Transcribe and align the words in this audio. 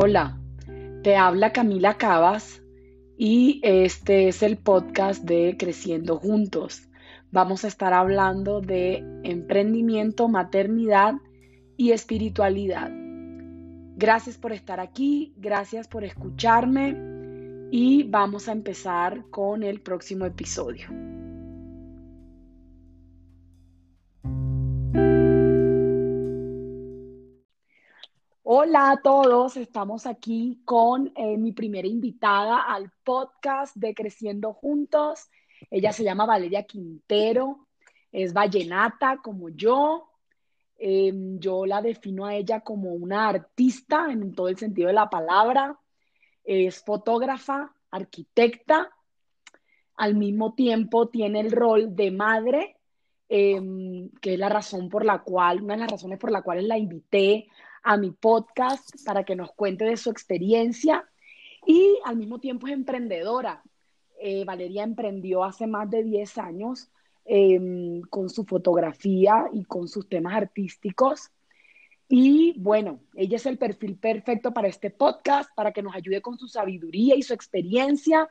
Hola, 0.00 0.38
te 1.02 1.16
habla 1.16 1.52
Camila 1.52 1.94
Cabas 1.94 2.62
y 3.16 3.60
este 3.64 4.28
es 4.28 4.44
el 4.44 4.56
podcast 4.56 5.24
de 5.24 5.56
Creciendo 5.58 6.18
Juntos. 6.18 6.88
Vamos 7.32 7.64
a 7.64 7.66
estar 7.66 7.92
hablando 7.92 8.60
de 8.60 9.02
emprendimiento, 9.24 10.28
maternidad 10.28 11.14
y 11.76 11.90
espiritualidad. 11.90 12.92
Gracias 13.96 14.38
por 14.38 14.52
estar 14.52 14.78
aquí, 14.78 15.34
gracias 15.36 15.88
por 15.88 16.04
escucharme 16.04 16.96
y 17.72 18.04
vamos 18.04 18.48
a 18.48 18.52
empezar 18.52 19.24
con 19.30 19.64
el 19.64 19.80
próximo 19.80 20.26
episodio. 20.26 20.86
Hola 28.50 28.92
a 28.92 29.02
todos, 29.02 29.58
estamos 29.58 30.06
aquí 30.06 30.62
con 30.64 31.12
eh, 31.16 31.36
mi 31.36 31.52
primera 31.52 31.86
invitada 31.86 32.62
al 32.62 32.90
podcast 33.04 33.76
de 33.76 33.94
Creciendo 33.94 34.54
Juntos. 34.54 35.28
Ella 35.70 35.92
se 35.92 36.02
llama 36.02 36.24
Valeria 36.24 36.62
Quintero, 36.62 37.66
es 38.10 38.32
vallenata 38.32 39.18
como 39.22 39.50
yo. 39.50 40.08
Em, 40.78 41.38
yo 41.38 41.66
la 41.66 41.82
defino 41.82 42.24
a 42.24 42.36
ella 42.36 42.60
como 42.60 42.94
una 42.94 43.28
artista 43.28 44.06
en 44.10 44.34
todo 44.34 44.48
el 44.48 44.56
sentido 44.56 44.86
de 44.86 44.94
la 44.94 45.10
palabra. 45.10 45.78
Es 46.42 46.82
fotógrafa, 46.82 47.74
arquitecta. 47.90 48.90
Al 49.96 50.14
mismo 50.14 50.54
tiempo 50.54 51.08
tiene 51.08 51.40
el 51.40 51.50
rol 51.52 51.94
de 51.94 52.10
madre, 52.12 52.76
em, 53.28 54.08
que 54.22 54.32
es 54.32 54.38
la 54.38 54.48
razón 54.48 54.88
por 54.88 55.04
la 55.04 55.18
cual, 55.18 55.62
una 55.62 55.74
de 55.74 55.80
las 55.80 55.90
razones 55.90 56.18
por 56.18 56.30
las 56.30 56.42
cuales 56.42 56.64
la 56.64 56.78
invité 56.78 57.46
a 57.88 57.96
mi 57.96 58.10
podcast 58.10 58.90
para 59.06 59.24
que 59.24 59.34
nos 59.34 59.50
cuente 59.52 59.86
de 59.86 59.96
su 59.96 60.10
experiencia 60.10 61.08
y 61.64 61.98
al 62.04 62.16
mismo 62.16 62.38
tiempo 62.38 62.66
es 62.66 62.74
emprendedora. 62.74 63.62
Eh, 64.20 64.44
Valeria 64.44 64.82
emprendió 64.82 65.42
hace 65.42 65.66
más 65.66 65.88
de 65.88 66.02
10 66.02 66.36
años 66.36 66.90
em, 67.24 68.02
con 68.02 68.28
su 68.28 68.44
fotografía 68.44 69.46
y 69.54 69.64
con 69.64 69.88
sus 69.88 70.06
temas 70.06 70.34
artísticos. 70.34 71.30
Y 72.10 72.52
bueno, 72.58 73.00
ella 73.14 73.36
es 73.36 73.46
el 73.46 73.56
perfil 73.56 73.96
perfecto 73.96 74.52
para 74.52 74.68
este 74.68 74.90
podcast, 74.90 75.48
para 75.54 75.72
que 75.72 75.82
nos 75.82 75.94
ayude 75.94 76.20
con 76.20 76.36
su 76.36 76.46
sabiduría 76.46 77.14
y 77.16 77.22
su 77.22 77.32
experiencia 77.32 78.28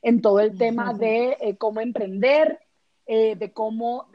en 0.00 0.20
todo 0.20 0.38
el 0.38 0.56
tema 0.56 0.94
de 0.94 1.36
eh, 1.40 1.56
cómo 1.56 1.80
emprender, 1.80 2.60
eh, 3.06 3.34
de 3.34 3.52
cómo 3.52 4.06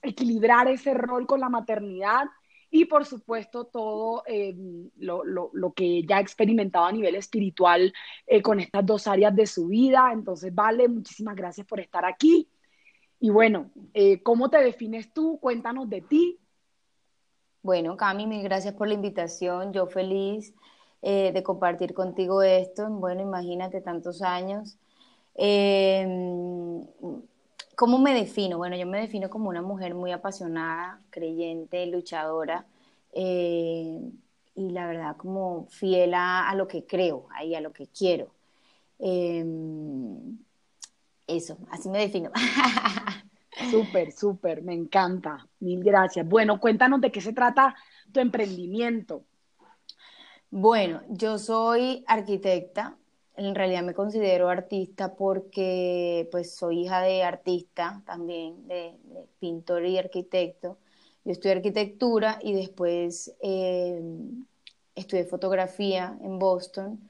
equilibrar 0.00 0.68
ese 0.68 0.94
rol 0.94 1.26
con 1.26 1.40
la 1.40 1.50
maternidad 1.50 2.24
y 2.76 2.84
por 2.84 3.06
supuesto 3.06 3.64
todo 3.64 4.22
eh, 4.26 4.54
lo, 4.98 5.24
lo, 5.24 5.50
lo, 5.54 5.72
que 5.72 6.02
ya 6.04 6.18
ha 6.18 6.20
experimentado 6.20 6.84
a 6.84 6.92
nivel 6.92 7.14
espiritual 7.14 7.92
eh, 8.26 8.42
con 8.42 8.60
estas 8.60 8.84
dos 8.84 9.06
áreas 9.06 9.34
de 9.34 9.46
su 9.46 9.68
vida. 9.68 10.10
Entonces, 10.12 10.54
Vale, 10.54 10.86
muchísimas 10.88 11.34
gracias 11.36 11.66
por 11.66 11.80
estar 11.80 12.04
aquí. 12.04 12.48
Y 13.18 13.30
bueno, 13.30 13.70
eh, 13.94 14.22
¿cómo 14.22 14.50
te 14.50 14.58
defines 14.58 15.12
tú? 15.12 15.38
Cuéntanos 15.40 15.88
de 15.88 16.02
ti. 16.02 16.38
Bueno, 17.62 17.96
Cami, 17.96 18.26
mil 18.26 18.42
gracias 18.42 18.74
por 18.74 18.88
la 18.88 18.94
invitación. 18.94 19.72
Yo 19.72 19.86
feliz 19.86 20.54
de 21.02 21.42
compartir 21.44 21.94
contigo 21.94 22.42
esto. 22.42 22.88
Bueno, 22.90 23.22
imagínate 23.22 23.80
tantos 23.80 24.22
años. 24.22 24.76
¿Cómo 27.76 27.98
me 27.98 28.14
defino? 28.14 28.56
Bueno, 28.56 28.74
yo 28.74 28.86
me 28.86 29.00
defino 29.02 29.28
como 29.28 29.50
una 29.50 29.60
mujer 29.60 29.94
muy 29.94 30.10
apasionada, 30.10 31.02
creyente, 31.10 31.86
luchadora 31.86 32.64
eh, 33.12 34.00
y 34.54 34.70
la 34.70 34.86
verdad 34.86 35.16
como 35.18 35.66
fiel 35.66 36.14
a, 36.14 36.52
lo 36.56 36.66
que 36.66 36.86
creo, 36.86 37.26
ahí 37.34 37.54
a 37.54 37.60
lo 37.60 37.74
que 37.74 37.86
quiero. 37.88 38.32
Em, 38.98 40.38
eso, 41.26 41.58
así 41.70 41.90
me 41.90 41.98
defino. 41.98 42.30
Súper, 43.70 44.12
súper, 44.12 44.62
me 44.62 44.74
encanta. 44.74 45.46
Mil 45.60 45.82
gracias. 45.82 46.26
Bueno, 46.26 46.60
cuéntanos 46.60 47.00
de 47.00 47.10
qué 47.10 47.20
se 47.20 47.32
trata 47.32 47.74
tu 48.12 48.20
emprendimiento. 48.20 49.24
Bueno, 50.50 51.02
yo 51.08 51.38
soy 51.38 52.04
arquitecta, 52.06 52.96
en 53.36 53.54
realidad 53.54 53.82
me 53.82 53.94
considero 53.94 54.48
artista 54.48 55.14
porque 55.14 56.28
pues 56.30 56.54
soy 56.54 56.82
hija 56.84 57.02
de 57.02 57.22
artista 57.22 58.02
también, 58.06 58.66
de, 58.68 58.94
pintor 59.38 59.84
y 59.84 59.98
arquitecto. 59.98 60.78
Yo 61.24 61.32
estudié 61.32 61.56
arquitectura 61.56 62.38
y 62.42 62.54
después 62.54 63.34
eh, 63.42 64.00
estudié 64.94 65.24
fotografía 65.24 66.16
en 66.22 66.38
Boston 66.38 67.00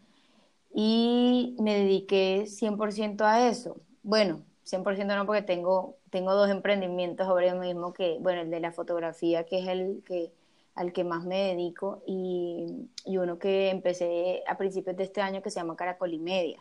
y 0.74 1.56
me 1.60 1.78
dediqué 1.78 2.46
100% 2.46 3.22
a 3.22 3.48
eso. 3.48 3.76
Bueno, 4.02 4.42
100% 4.64 5.16
no 5.16 5.26
porque 5.26 5.42
tengo, 5.42 5.96
tengo 6.10 6.34
dos 6.34 6.50
emprendimientos 6.50 7.26
ahora 7.28 7.54
mismo 7.54 7.92
que, 7.92 8.18
bueno, 8.20 8.42
el 8.42 8.50
de 8.50 8.60
la 8.60 8.72
fotografía 8.72 9.44
que 9.44 9.60
es 9.60 9.68
el 9.68 10.02
que 10.04 10.32
al 10.76 10.92
que 10.92 11.04
más 11.04 11.24
me 11.24 11.48
dedico 11.48 12.02
y, 12.06 12.88
uno 13.06 13.38
que 13.38 13.70
empecé 13.70 14.42
a 14.46 14.56
principios 14.58 14.96
de 14.96 15.04
este 15.04 15.22
año 15.22 15.42
que 15.42 15.50
se 15.50 15.58
llama 15.58 15.74
Caracol 15.74 16.12
y 16.12 16.18
Media. 16.18 16.58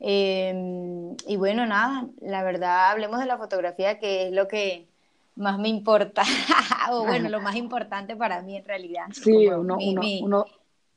Em, 0.00 1.16
y 1.26 1.36
bueno, 1.36 1.64
nada, 1.64 2.08
la 2.20 2.42
verdad, 2.42 2.90
hablemos 2.90 3.20
de 3.20 3.26
la 3.26 3.38
fotografía, 3.38 3.98
que 3.98 4.26
es 4.26 4.32
lo 4.32 4.48
que 4.48 4.86
más 5.36 5.58
me 5.58 5.68
importa, 5.68 6.22
o 6.92 7.04
bueno, 7.04 7.28
lo 7.28 7.40
más 7.40 7.54
importante 7.54 8.16
para 8.16 8.42
mí 8.42 8.56
en 8.56 8.64
realidad. 8.64 9.06
Sí, 9.12 9.46
uno, 9.46 9.76
mi, 9.76 10.20
uno, 10.22 10.44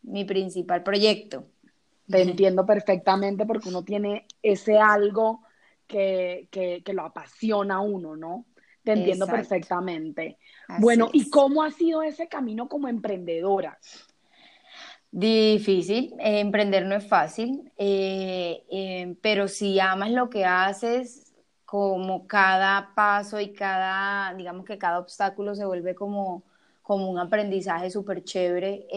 mi, 0.01 0.25
principal 0.25 0.81
proyecto. 0.81 1.45
Te 2.07 2.23
entiendo 2.23 2.65
perfectamente 2.65 3.45
porque 3.45 3.69
uno 3.69 3.83
tiene 3.83 4.25
ese 4.41 4.79
algo 4.79 5.43
que, 5.85 6.47
que, 6.49 6.81
que 6.83 6.93
lo 6.93 7.03
apasiona 7.03 7.75
a 7.75 7.81
uno, 7.81 8.15
¿no? 8.15 8.45
Te 8.83 8.93
entiendo 8.93 9.27
perfectamente. 9.27 10.37
bueno, 10.79 11.09
¿y 11.13 11.29
cómo 11.29 11.63
ha 11.63 11.71
sido 11.71 12.01
ese 12.01 12.27
camino 12.27 12.67
como 12.67 12.87
emprendedora? 12.87 13.77
Difícil, 15.11 16.13
eh, 16.19 16.39
emprender 16.39 16.85
no 16.85 16.95
es 16.95 17.05
fácil, 17.05 17.69
eh, 17.77 18.63
eh, 18.71 19.15
pero 19.21 19.49
si 19.49 19.77
amas 19.77 20.09
lo 20.11 20.29
que 20.29 20.45
haces, 20.45 21.33
como 21.65 22.27
cada 22.27 22.93
paso 22.95 23.39
y 23.39 23.51
cada, 23.51 24.33
digamos 24.35 24.65
que 24.65 24.77
cada 24.77 24.99
obstáculo 24.99 25.53
se 25.53 25.65
vuelve 25.65 25.95
como, 25.95 26.43
como 26.81 27.09
un 27.09 27.19
aprendizaje 27.19 27.89
súper 27.89 28.23
chévere. 28.23 28.87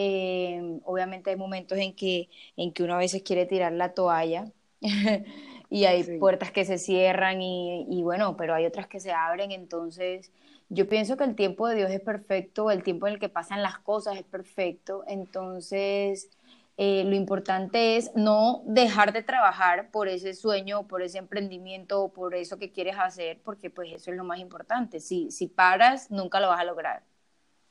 obviamente 0.85 1.31
hay 1.31 1.35
momentos 1.35 1.77
en 1.77 1.93
que, 1.93 2.29
en 2.55 2.71
que 2.71 2.83
uno 2.83 2.95
a 2.95 2.97
veces 2.97 3.21
quiere 3.21 3.45
tirar 3.45 3.73
la 3.73 3.93
toalla. 3.93 4.45
y 5.75 5.83
hay 5.83 6.19
puertas 6.19 6.53
que 6.53 6.63
se 6.63 6.77
cierran 6.77 7.41
y, 7.41 7.85
y, 7.89 8.01
bueno, 8.01 8.37
pero 8.37 8.53
hay 8.55 8.65
otras 8.65 8.87
que 8.87 9.01
se 9.01 9.11
abren, 9.11 9.51
entonces 9.51 10.31
yo 10.69 10.87
pienso 10.87 11.17
que 11.17 11.25
el 11.25 11.35
tiempo 11.35 11.67
de 11.67 11.75
Dios 11.75 11.91
es 11.91 11.99
perfecto, 11.99 12.71
el 12.71 12.81
tiempo 12.81 13.07
en 13.07 13.15
el 13.15 13.19
que 13.19 13.27
pasan 13.27 13.61
las 13.61 13.77
cosas 13.79 14.15
es 14.15 14.23
perfecto, 14.23 15.03
entonces 15.05 16.29
eh, 16.77 17.03
lo 17.03 17.13
importante 17.15 17.97
es 17.97 18.09
no 18.15 18.63
dejar 18.65 19.11
de 19.11 19.21
trabajar 19.21 19.91
por 19.91 20.07
ese 20.07 20.33
sueño, 20.33 20.87
por 20.87 21.01
ese 21.01 21.17
emprendimiento, 21.17 22.07
por 22.07 22.35
eso 22.35 22.57
que 22.57 22.71
quieres 22.71 22.95
hacer, 22.97 23.41
porque 23.43 23.69
pues 23.69 23.91
eso 23.91 24.11
es 24.11 24.15
lo 24.15 24.23
más 24.23 24.39
importante, 24.39 25.01
si, 25.01 25.29
si 25.29 25.47
paras 25.47 26.09
nunca 26.09 26.39
lo 26.39 26.47
vas 26.47 26.61
a 26.61 26.63
lograr. 26.63 27.03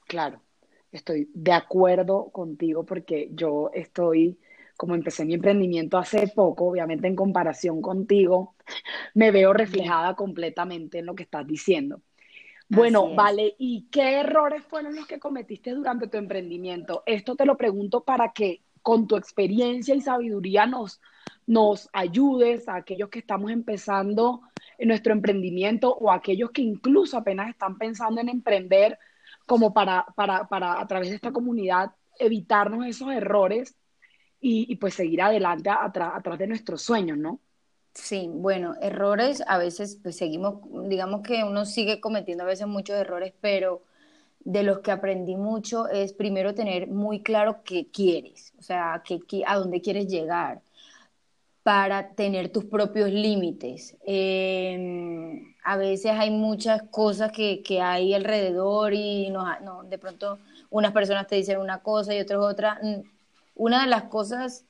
Claro, 0.06 0.42
estoy 0.92 1.30
de 1.32 1.52
acuerdo 1.52 2.28
contigo 2.32 2.84
porque 2.84 3.30
yo 3.32 3.70
estoy 3.72 4.38
como 4.76 4.94
empecé 4.94 5.24
mi 5.24 5.34
emprendimiento 5.34 5.98
hace 5.98 6.28
poco, 6.28 6.66
obviamente 6.66 7.06
en 7.06 7.16
comparación 7.16 7.80
contigo, 7.80 8.54
me 9.14 9.30
veo 9.30 9.52
reflejada 9.52 10.14
completamente 10.14 10.98
en 10.98 11.06
lo 11.06 11.14
que 11.14 11.22
estás 11.24 11.46
diciendo. 11.46 12.00
Bueno, 12.68 13.14
vale, 13.14 13.54
¿y 13.58 13.88
qué 13.90 14.20
errores 14.20 14.64
fueron 14.64 14.96
los 14.96 15.06
que 15.06 15.18
cometiste 15.18 15.72
durante 15.72 16.08
tu 16.08 16.16
emprendimiento? 16.16 17.02
Esto 17.06 17.36
te 17.36 17.44
lo 17.44 17.56
pregunto 17.56 18.02
para 18.04 18.32
que 18.32 18.62
con 18.82 19.06
tu 19.06 19.16
experiencia 19.16 19.94
y 19.94 20.00
sabiduría 20.00 20.66
nos, 20.66 21.00
nos 21.46 21.88
ayudes 21.92 22.68
a 22.68 22.76
aquellos 22.76 23.10
que 23.10 23.18
estamos 23.20 23.50
empezando 23.50 24.42
en 24.78 24.88
nuestro 24.88 25.12
emprendimiento 25.12 25.94
o 25.94 26.10
a 26.10 26.16
aquellos 26.16 26.50
que 26.50 26.62
incluso 26.62 27.16
apenas 27.16 27.48
están 27.48 27.78
pensando 27.78 28.20
en 28.20 28.28
emprender, 28.28 28.98
como 29.46 29.72
para, 29.72 30.06
para, 30.16 30.48
para 30.48 30.80
a 30.80 30.86
través 30.86 31.10
de 31.10 31.16
esta 31.16 31.32
comunidad 31.32 31.92
evitarnos 32.18 32.86
esos 32.86 33.12
errores 33.12 33.76
y, 34.46 34.76
pues 34.76 34.92
seguir 34.92 35.22
adelante 35.22 35.70
atrás 35.70 36.38
de 36.38 36.46
nuestros 36.46 36.82
sueños, 36.82 37.16
¿no? 37.16 37.40
Sí, 37.94 38.28
bueno, 38.30 38.74
errores 38.82 39.42
a 39.46 39.56
veces 39.56 39.98
pues 40.02 40.16
seguimos, 40.16 40.60
digamos 40.88 41.22
que 41.22 41.44
uno 41.44 41.64
sigue 41.64 41.98
cometiendo 41.98 42.44
a 42.44 42.48
veces 42.48 42.66
muchos 42.66 42.96
errores, 42.96 43.32
pero 43.40 43.82
de 44.40 44.62
los 44.62 44.80
que 44.80 44.90
aprendí 44.90 45.36
mucho 45.36 45.88
es 45.88 46.12
primero 46.12 46.54
tener 46.54 46.88
muy 46.88 47.22
claro 47.22 47.62
qué 47.64 47.86
quieres, 47.90 48.52
o 48.58 48.62
sea, 48.62 49.02
que, 49.02 49.44
a 49.46 49.56
dónde 49.56 49.80
quieres 49.80 50.08
llegar, 50.08 50.60
para 51.62 52.10
tener 52.10 52.50
tus 52.50 52.66
propios 52.66 53.10
límites. 53.10 53.96
Em, 54.04 55.54
a 55.64 55.78
veces 55.78 56.12
hay 56.12 56.30
muchas 56.30 56.82
cosas 56.90 57.32
que, 57.32 57.62
que 57.62 57.80
hay 57.80 58.12
alrededor 58.12 58.92
y 58.92 59.30
no, 59.30 59.46
de 59.84 59.98
pronto 59.98 60.38
unas 60.68 60.92
personas 60.92 61.26
te 61.28 61.36
dicen 61.36 61.58
una 61.58 61.82
cosa 61.82 62.14
y 62.14 62.20
otras 62.20 62.40
otra 62.40 62.78
una 63.54 63.82
de 63.82 63.88
las 63.88 64.04
cosas 64.04 64.64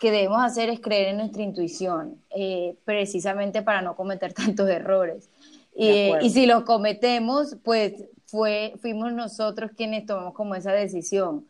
que 0.00 0.10
debemos 0.10 0.42
hacer 0.42 0.70
es 0.70 0.80
creer 0.80 1.08
en 1.08 1.18
nuestra 1.18 1.42
intuición, 1.42 2.22
eh, 2.30 2.76
precisamente 2.84 3.62
para 3.62 3.82
no 3.82 3.96
cometer 3.96 4.32
tantos 4.34 4.68
errores. 4.68 5.30
Y, 5.74 6.30
si 6.30 6.46
los 6.46 6.64
cometemos, 6.64 7.56
pues 7.62 8.04
fue, 8.26 8.74
fuimos 8.80 9.12
nosotros 9.12 9.70
quienes 9.76 10.06
tomamos 10.06 10.34
como 10.34 10.56
esa 10.56 10.72
decisión. 10.72 11.46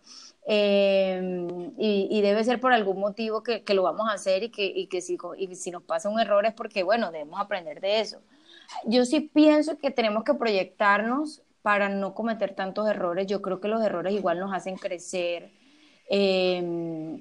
Eh, 0.47 1.47
y, 1.79 2.21
debe 2.21 2.45
ser 2.45 2.61
por 2.61 2.73
algún 2.73 3.01
motivo 3.01 3.43
que, 3.43 3.63
lo 3.75 3.83
vamos 3.83 4.09
a 4.11 4.15
hacer 4.15 4.43
y 4.43 4.51
que, 4.51 4.67
y 4.67 4.87
que 4.87 5.01
si, 5.01 5.17
y 5.39 5.55
si 5.55 5.71
nos 5.71 5.83
pasa 5.83 6.11
un 6.11 6.21
error 6.21 6.45
es 6.45 6.53
porque, 6.53 6.83
bueno, 6.83 7.11
debemos 7.11 7.41
aprender 7.41 7.81
de 7.81 8.01
eso. 8.01 8.21
Yo 8.85 9.05
sí 9.05 9.21
pienso 9.21 9.79
que 9.79 9.91
tenemos 9.91 10.25
que 10.25 10.35
proyectarnos 10.35 11.43
para 11.63 11.89
no 11.89 12.15
cometer 12.15 12.55
tantos 12.55 12.89
errores. 12.89 13.27
Yo 13.27 13.43
creo 13.43 13.61
que 13.61 13.69
los 13.69 13.83
errores 13.83 14.15
igual 14.15 14.39
nos 14.39 14.53
hacen 14.55 14.77
crecer. 14.77 15.51
Eh, 16.09 17.21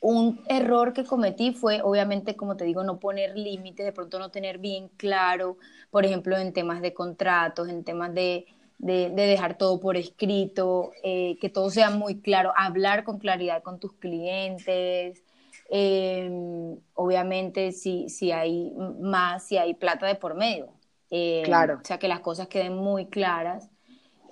un 0.00 0.40
error 0.48 0.92
que 0.92 1.04
cometí 1.04 1.52
fue, 1.52 1.82
obviamente, 1.82 2.36
como 2.36 2.56
te 2.56 2.64
digo, 2.64 2.84
no 2.84 3.00
poner 3.00 3.36
límites, 3.36 3.84
de 3.84 3.92
pronto 3.92 4.18
no 4.18 4.30
tener 4.30 4.58
bien 4.58 4.88
claro, 4.96 5.56
por 5.90 6.04
ejemplo, 6.04 6.36
en 6.36 6.52
temas 6.52 6.80
de 6.80 6.94
contratos, 6.94 7.68
en 7.68 7.82
temas 7.82 8.14
de, 8.14 8.46
de, 8.78 9.10
dejar 9.10 9.58
todo 9.58 9.80
por 9.80 9.96
escrito, 9.96 10.92
eh, 11.02 11.36
que 11.40 11.48
todo 11.48 11.70
sea 11.70 11.90
muy 11.90 12.20
claro, 12.20 12.52
hablar 12.56 13.02
con 13.02 13.18
claridad 13.18 13.62
con 13.62 13.80
tus 13.80 13.92
clientes. 13.94 15.22
Em, 15.68 16.78
obviamente, 16.94 17.72
si, 17.72 18.08
si 18.08 18.30
hay 18.30 18.72
más, 19.00 19.46
si 19.46 19.58
hay 19.58 19.74
plata 19.74 20.06
de 20.06 20.14
por 20.14 20.34
medio. 20.34 20.72
Em, 21.10 21.44
claro. 21.44 21.80
O 21.82 21.84
sea, 21.84 21.98
que 21.98 22.08
las 22.08 22.20
cosas 22.20 22.46
queden 22.46 22.76
muy 22.76 23.06
claras. 23.06 23.68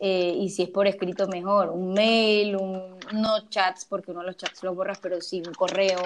Eh, 0.00 0.34
y 0.38 0.50
si 0.50 0.64
es 0.64 0.68
por 0.70 0.86
escrito 0.86 1.26
mejor, 1.26 1.70
un 1.70 1.94
mail, 1.94 2.56
un, 2.56 2.98
no 3.12 3.48
chats, 3.48 3.84
porque 3.86 4.10
uno 4.10 4.22
los 4.22 4.36
chats 4.36 4.62
los 4.62 4.76
borras, 4.76 4.98
pero 5.00 5.20
sí 5.20 5.42
un 5.46 5.54
correo, 5.54 6.00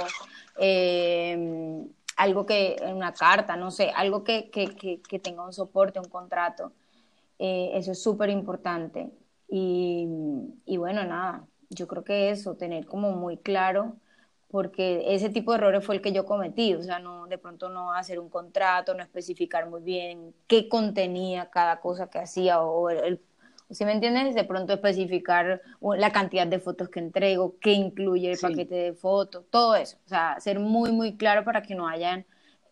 em, 0.59 1.89
algo 2.17 2.47
que, 2.47 2.77
una 2.93 3.13
carta, 3.13 3.57
no 3.57 3.71
sé, 3.71 3.91
algo 3.91 4.23
que, 4.25 4.51
que, 4.51 5.01
que 5.01 5.19
tenga 5.19 5.45
un 5.45 5.53
soporte, 5.53 5.99
un 5.99 6.09
contrato. 6.09 6.73
Eh, 7.39 7.71
eso 7.75 7.93
es 7.93 8.03
súper 8.03 8.31
importante. 8.31 9.11
Y, 9.49 10.07
y, 10.67 10.77
bueno, 10.77 11.05
nada, 11.05 11.47
yo 11.71 11.89
creo 11.89 12.05
que 12.05 12.31
eso, 12.31 12.55
tener 12.57 12.87
como 12.87 13.13
muy 13.13 13.39
claro, 13.39 13.97
porque 14.51 15.15
ese 15.15 15.31
tipo 15.31 15.53
de 15.53 15.59
errores 15.59 15.85
fue 15.85 15.95
el 15.97 16.03
que 16.03 16.13
yo 16.13 16.27
cometí, 16.27 16.75
o 16.75 16.83
sea, 16.83 16.99
no, 16.99 17.27
de 17.29 17.39
pronto 17.39 17.69
no 17.71 17.93
hacer 17.93 18.19
un 18.21 18.29
contrato, 18.29 18.95
no 18.95 19.03
especificar 19.03 19.69
muy 19.71 19.81
bien 19.83 20.35
qué 20.47 20.69
contenía 20.69 21.51
cada 21.51 21.81
cosa 21.81 22.11
que 22.11 22.19
hacía 22.19 22.61
o 22.61 22.91
el, 22.91 23.21
si 23.71 23.85
me 23.85 23.93
entiendes, 23.93 24.35
de 24.35 24.45
pronto 24.45 24.73
especificar 24.73 25.63
la 25.81 26.13
cantidad 26.13 26.47
de 26.47 26.59
fotos 26.59 26.89
que 26.89 26.99
entrego, 26.99 27.57
qué 27.61 27.73
incluye 27.73 28.33
el 28.33 28.39
paquete 28.39 28.75
de 28.75 28.93
fotos, 28.95 29.45
todo 29.51 29.77
eso. 29.77 29.97
O 30.07 30.09
sea, 30.09 30.39
ser 30.41 30.59
muy, 30.59 30.93
muy 30.93 31.17
claro 31.17 31.45
para 31.45 31.63
que 31.63 31.75
no 31.75 31.87
hayan 31.87 32.27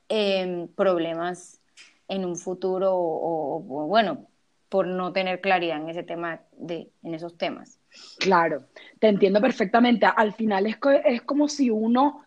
em, 0.08 0.68
problemas 0.68 1.60
en 2.08 2.24
un 2.24 2.36
futuro 2.36 2.92
o, 2.94 3.60
bueno, 3.60 4.26
por 4.68 4.86
no 4.86 5.12
tener 5.12 5.40
claridad 5.40 5.80
en 5.80 5.88
ese 5.88 6.02
tema, 6.02 6.40
de, 6.56 6.90
en 7.02 7.14
esos 7.14 7.38
temas. 7.38 7.78
Claro, 8.18 8.64
te 8.98 9.08
entiendo 9.08 9.40
perfectamente. 9.40 10.06
Al 10.06 10.34
final 10.34 10.66
es, 10.66 10.76
es 11.04 11.22
como 11.22 11.48
si 11.48 11.70
uno, 11.70 12.24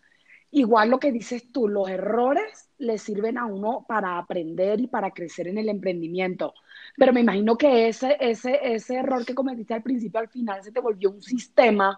igual 0.50 0.90
lo 0.90 1.00
que 1.00 1.12
dices 1.12 1.52
tú, 1.52 1.68
los 1.68 1.90
errores 1.90 2.71
le 2.82 2.98
sirven 2.98 3.38
a 3.38 3.46
uno 3.46 3.86
para 3.88 4.18
aprender 4.18 4.82
y 4.82 4.88
para 4.88 5.12
crecer 5.12 5.48
en 5.48 5.58
el 5.58 5.70
emprendimiento. 5.70 6.54
Pero 6.98 7.14
me 7.14 7.22
imagino 7.22 7.58
que 7.58 7.88
ese, 7.88 8.18
ese, 8.20 8.60
ese 8.62 8.96
error 8.96 9.26
que 9.26 9.36
cometiste 9.36 9.74
al 9.74 9.84
principio, 9.84 10.20
al 10.20 10.30
final 10.30 10.64
se 10.64 10.72
te 10.72 10.80
volvió 10.80 11.12
un 11.12 11.22
sistema 11.22 11.98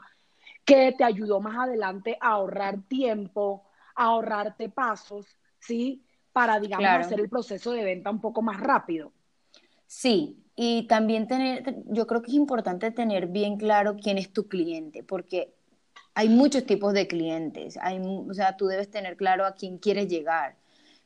que 0.66 0.94
te 0.98 1.04
ayudó 1.04 1.40
más 1.40 1.58
adelante 1.58 2.18
a 2.20 2.32
ahorrar 2.32 2.82
tiempo, 2.88 3.64
a 3.96 4.06
ahorrarte 4.06 4.70
pasos, 4.70 5.26
¿sí? 5.60 6.04
Para, 6.32 6.60
digamos, 6.60 7.06
hacer 7.06 7.20
el 7.20 7.30
proceso 7.30 7.72
de 7.72 7.84
venta 7.84 8.10
un 8.10 8.22
poco 8.22 8.42
más 8.42 8.60
rápido. 8.60 9.12
Sí, 9.86 10.44
y 10.56 10.88
también 10.88 11.28
tener, 11.28 11.84
yo 11.86 12.08
creo 12.08 12.22
que 12.22 12.32
es 12.32 12.38
importante 12.38 12.92
tener 12.92 13.28
bien 13.28 13.58
claro 13.58 13.96
quién 13.96 14.18
es 14.18 14.34
tu 14.34 14.48
cliente, 14.48 15.04
porque 15.04 15.54
hay 16.16 16.30
muchos 16.30 16.66
tipos 16.66 16.94
de 16.94 17.08
clientes, 17.08 17.78
hay, 17.82 18.00
o 18.00 18.34
sea, 18.34 18.58
tú 18.58 18.68
debes 18.68 18.90
tener 18.90 19.18
claro 19.18 19.46
a 19.46 19.54
quién 19.56 19.78
quieres 19.78 20.08
llegar, 20.08 20.56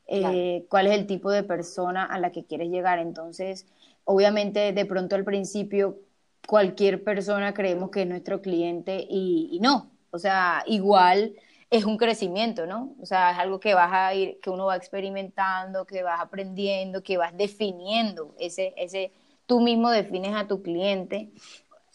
eh, 0.08 0.66
cuál 0.68 0.86
es 0.86 0.94
el 0.94 1.06
tipo 1.06 1.30
de 1.30 1.42
persona 1.42 2.04
a 2.04 2.18
la 2.18 2.32
que 2.32 2.44
quieres 2.44 2.70
llegar. 2.70 2.98
Entonces, 2.98 3.66
obviamente, 4.04 4.72
de 4.72 4.84
pronto 4.86 5.16
al 5.16 5.24
principio, 5.24 5.98
cualquier 6.46 7.04
persona 7.04 7.54
creemos 7.54 7.90
que 7.90 8.02
es 8.02 8.08
nuestro 8.08 8.40
cliente 8.40 9.06
y, 9.08 9.58
no, 9.62 9.90
o 10.10 10.18
sea, 10.18 10.64
igual 10.66 11.34
es 11.70 11.84
un 11.84 11.98
crecimiento, 11.98 12.66
¿no? 12.66 12.94
O 13.00 13.06
sea, 13.06 13.32
es 13.32 13.38
algo 13.38 13.60
que 13.60 13.74
vas 13.74 13.90
a 13.92 14.14
ir, 14.14 14.40
que 14.40 14.50
uno 14.50 14.66
va 14.66 14.76
experimentando, 14.76 15.84
que 15.86 16.02
vas 16.02 16.20
aprendiendo, 16.20 17.02
que 17.02 17.18
vas 17.18 17.36
definiendo. 17.36 18.34
Ese, 18.38 18.72
ese, 18.78 19.12
tú 19.46 19.60
mismo 19.60 19.90
defines 19.90 20.34
a 20.34 20.46
tu 20.48 20.62
cliente, 20.62 21.30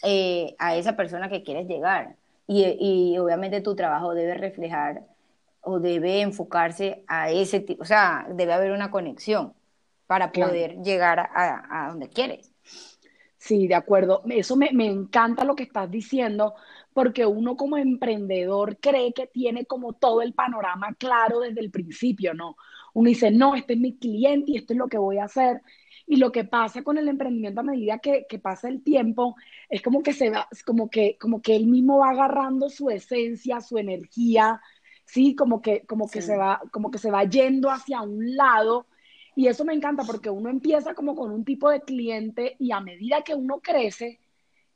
eh, 0.04 0.56
a 0.59 0.75
esa 0.75 0.95
persona 0.95 1.30
que 1.30 1.44
quieres 1.44 1.68
llegar. 1.68 2.18
Y, 2.48 3.18
obviamente 3.18 3.62
tu 3.62 3.75
trabajo 3.75 4.13
debe 4.13 4.36
reflejar 4.36 5.04
o 5.63 5.80
debe 5.80 6.21
enfocarse 6.21 7.04
a 7.07 7.31
ese 7.31 7.60
tipo, 7.62 7.83
o 7.83 7.86
sea, 7.86 8.27
debe 8.30 8.54
haber 8.54 8.71
una 8.71 8.92
conexión 8.92 9.54
para 10.07 10.31
poder 10.31 10.81
llegar 10.83 11.19
a, 11.19 11.86
a, 11.86 11.89
donde 11.89 12.10
quieres. 12.10 12.51
Sí, 13.38 13.68
de 13.68 13.75
acuerdo. 13.75 14.21
Eso 14.30 14.56
me, 14.56 14.71
me 14.74 14.86
encanta 14.86 15.44
lo 15.44 15.56
que 15.56 15.63
estás 15.63 15.89
diciendo, 15.89 16.54
porque 16.94 17.25
uno 17.25 17.57
como 17.57 17.77
emprendedor 17.77 18.77
cree 18.80 19.13
que 19.13 19.27
tiene 19.27 19.65
como 19.65 19.94
todo 19.94 20.21
el 20.21 20.33
panorama 20.33 20.94
claro 20.95 21.39
desde 21.39 21.62
el 21.62 21.71
principio, 21.71 22.33
¿no? 22.33 22.56
Uno 22.94 23.09
dice, 23.09 23.31
no, 23.31 23.56
este 23.56 23.74
es 23.74 23.80
mi 23.80 23.98
cliente 23.98 24.51
y 24.51 24.57
esto 24.57 24.74
es 24.74 24.80
lo 24.80 24.88
que 24.88 24.98
voy 24.98 25.18
a 25.18 25.25
hacer. 25.25 25.62
Y 26.06 26.18
lo 26.18 26.31
que 26.31 26.44
pasa 26.44 26.83
con 26.83 26.98
el 26.98 27.07
emprendimiento 27.07 27.62
a 27.62 27.63
medida 27.63 28.00
que, 28.00 28.25
pasa 28.42 28.68
el 28.68 28.83
tiempo 28.83 29.36
es 29.69 29.81
como 29.81 30.04
que 30.04 30.13
se 30.13 30.30
va, 30.30 30.48
como 30.66 30.89
que, 30.89 31.18
como 31.19 31.42
que 31.42 31.56
él 31.56 31.68
mismo 31.68 32.00
va 32.00 32.09
agarrando 32.09 32.69
su 32.69 32.89
esencia, 32.89 33.62
su 33.62 33.77
energía, 33.77 34.62
sí, 35.06 35.36
como 35.36 35.62
que, 35.62 35.82
como 35.86 36.10
que 36.10 36.22
se 36.22 36.38
va, 36.38 36.62
como 36.72 36.92
que 36.92 36.98
se 36.98 37.12
va 37.12 37.24
yendo 37.24 37.70
hacia 37.70 38.02
un 38.02 38.36
lado. 38.36 38.88
Y 39.36 39.48
eso 39.48 39.66
me 39.66 39.74
encanta 39.74 40.04
porque 40.04 40.30
uno 40.30 40.50
empieza 40.50 40.94
como 40.94 41.16
con 41.16 41.32
un 41.32 41.44
tipo 41.44 41.70
de 41.70 41.82
cliente 41.82 42.56
y 42.60 42.72
a 42.72 42.80
medida 42.80 43.22
que 43.22 43.34
uno 43.34 43.60
crece, 43.60 44.20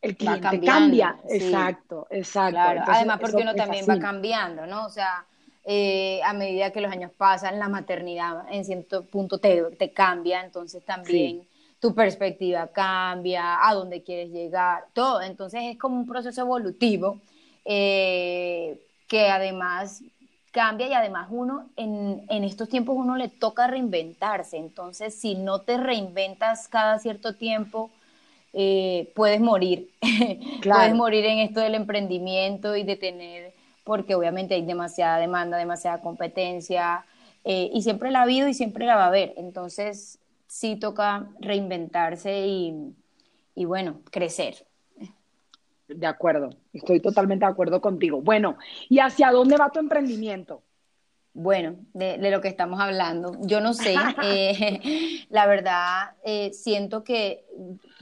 el 0.01 0.15
cliente 0.15 0.61
cambia. 0.61 1.17
Exacto, 1.29 2.07
exacto. 2.09 2.83
Además, 2.87 3.19
porque 3.19 3.41
uno 3.41 3.55
también 3.55 3.85
va 3.87 3.99
cambiando, 3.99 4.65
¿no? 4.65 4.85
O 4.85 4.89
sea, 4.89 5.25
eh, 5.63 6.21
a 6.23 6.33
medida 6.33 6.71
que 6.71 6.81
los 6.81 6.91
años 6.91 7.11
pasan, 7.15 7.59
la 7.59 7.67
maternidad 7.67 8.45
en 8.49 8.63
cierto 8.63 9.05
punto 9.05 9.37
te, 9.37 9.63
te 9.77 9.91
cambia, 9.91 10.43
entonces 10.43 10.83
también 10.85 11.47
tu 11.79 11.93
perspectiva 11.93 12.67
cambia, 12.67 13.67
a 13.67 13.73
dónde 13.73 14.01
quieres 14.01 14.31
llegar, 14.31 14.85
todo. 14.93 15.21
Entonces 15.21 15.61
es 15.65 15.77
como 15.77 15.97
un 15.97 16.07
proceso 16.07 16.41
evolutivo 16.41 17.19
eh, 17.65 18.79
que 19.07 19.27
además 19.27 20.03
cambia 20.57 20.87
y 20.87 20.93
además 20.93 21.27
uno 21.29 21.69
en, 21.75 22.25
en, 22.29 22.43
estos 22.43 22.67
tiempos 22.67 22.95
uno 22.97 23.15
le 23.15 23.27
toca 23.29 23.67
reinventarse. 23.67 24.57
Entonces, 24.57 25.13
si 25.13 25.35
no 25.35 25.61
te 25.61 25.77
reinventas 25.77 26.67
cada 26.67 26.97
cierto 26.97 27.35
tiempo, 27.35 27.91
eh, 28.53 29.11
puedes 29.15 29.39
morir. 29.39 29.91
puedes 30.63 30.95
morir 30.95 31.25
en 31.25 31.37
esto 31.37 31.59
del 31.59 31.75
emprendimiento 31.75 32.75
y 32.75 32.81
de 32.81 32.95
tener, 32.95 33.53
porque 33.83 34.15
obviamente 34.15 34.55
hay 34.55 34.65
demasiada 34.65 35.19
demanda, 35.19 35.59
demasiada 35.59 36.01
competencia, 36.01 37.05
eh, 37.43 37.69
y 37.71 37.83
siempre 37.83 38.09
la 38.09 38.21
ha 38.21 38.23
habido 38.23 38.47
y 38.47 38.55
siempre 38.55 38.87
la 38.87 38.95
va 38.95 39.03
a 39.03 39.09
haber. 39.09 39.35
Entonces, 39.37 40.17
sí 40.47 40.75
toca 40.75 41.27
reinventarse 41.39 42.47
y, 42.47 42.95
y 43.53 43.65
bueno, 43.65 44.01
crecer. 44.09 44.65
De 45.87 46.07
acuerdo, 46.07 46.49
estoy 46.73 46.99
totalmente 46.99 47.45
de 47.45 47.51
acuerdo 47.51 47.81
contigo. 47.81 48.21
Bueno, 48.21 48.57
¿y 48.89 48.99
hacia 48.99 49.31
dónde 49.31 49.57
va 49.57 49.69
tu 49.69 49.79
emprendimiento? 49.79 50.63
Bueno, 51.39 51.75
de, 51.93 52.17
lo 52.31 52.41
que 52.41 52.47
estamos 52.47 52.79
hablando, 52.79 53.37
yo 53.41 53.61
no 53.61 53.75
sé, 53.75 53.93
eh, 54.23 55.23
la 55.29 55.45
verdad, 55.45 56.15
siento 56.51 57.03
que 57.03 57.45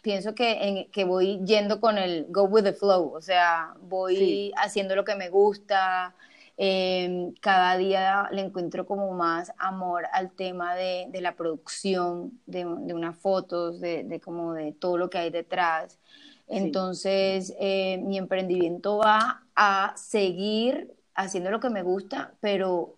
pienso 0.01 0.33
que, 0.33 0.51
en, 0.61 0.91
que 0.91 1.03
voy 1.03 1.41
yendo 1.43 1.81
con 1.81 1.97
el 1.97 2.27
go 2.29 2.43
with 2.43 2.63
the 2.63 2.71
flow, 2.71 3.11
o 3.13 3.21
sea, 3.21 3.73
voy 3.81 4.53
haciendo 4.55 4.95
lo 4.95 5.03
que 5.03 5.15
me 5.15 5.27
gusta, 5.29 6.15
em, 6.55 7.33
cada 7.41 7.75
día 7.75 8.29
le 8.31 8.39
encuentro 8.39 8.85
como 8.85 9.11
más 9.11 9.51
amor 9.57 10.05
al 10.13 10.31
tema 10.31 10.73
de, 10.75 11.07
de 11.09 11.19
la 11.19 11.35
producción, 11.35 12.39
de, 12.45 12.59
de, 12.59 12.93
unas 12.93 13.17
fotos, 13.17 13.81
de, 13.81 14.05
de, 14.05 14.21
como 14.21 14.53
de 14.53 14.71
todo 14.71 14.97
lo 14.97 15.09
que 15.09 15.17
hay 15.17 15.29
detrás. 15.29 15.99
Entonces, 16.47 17.53
eh, 17.59 17.97
mi 18.03 18.17
emprendimiento 18.17 18.97
va 18.97 19.43
a 19.55 19.93
seguir 19.97 20.93
haciendo 21.15 21.49
lo 21.49 21.59
que 21.59 21.69
me 21.69 21.81
gusta, 21.81 22.33
pero 22.39 22.97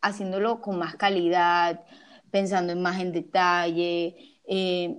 haciéndolo 0.00 0.60
con 0.60 0.78
más 0.78 0.96
calidad, 0.96 1.84
pensando 2.30 2.72
en 2.72 2.82
más 2.82 3.00
en 3.00 3.12
detalle, 3.12 4.16
eh, 4.46 4.96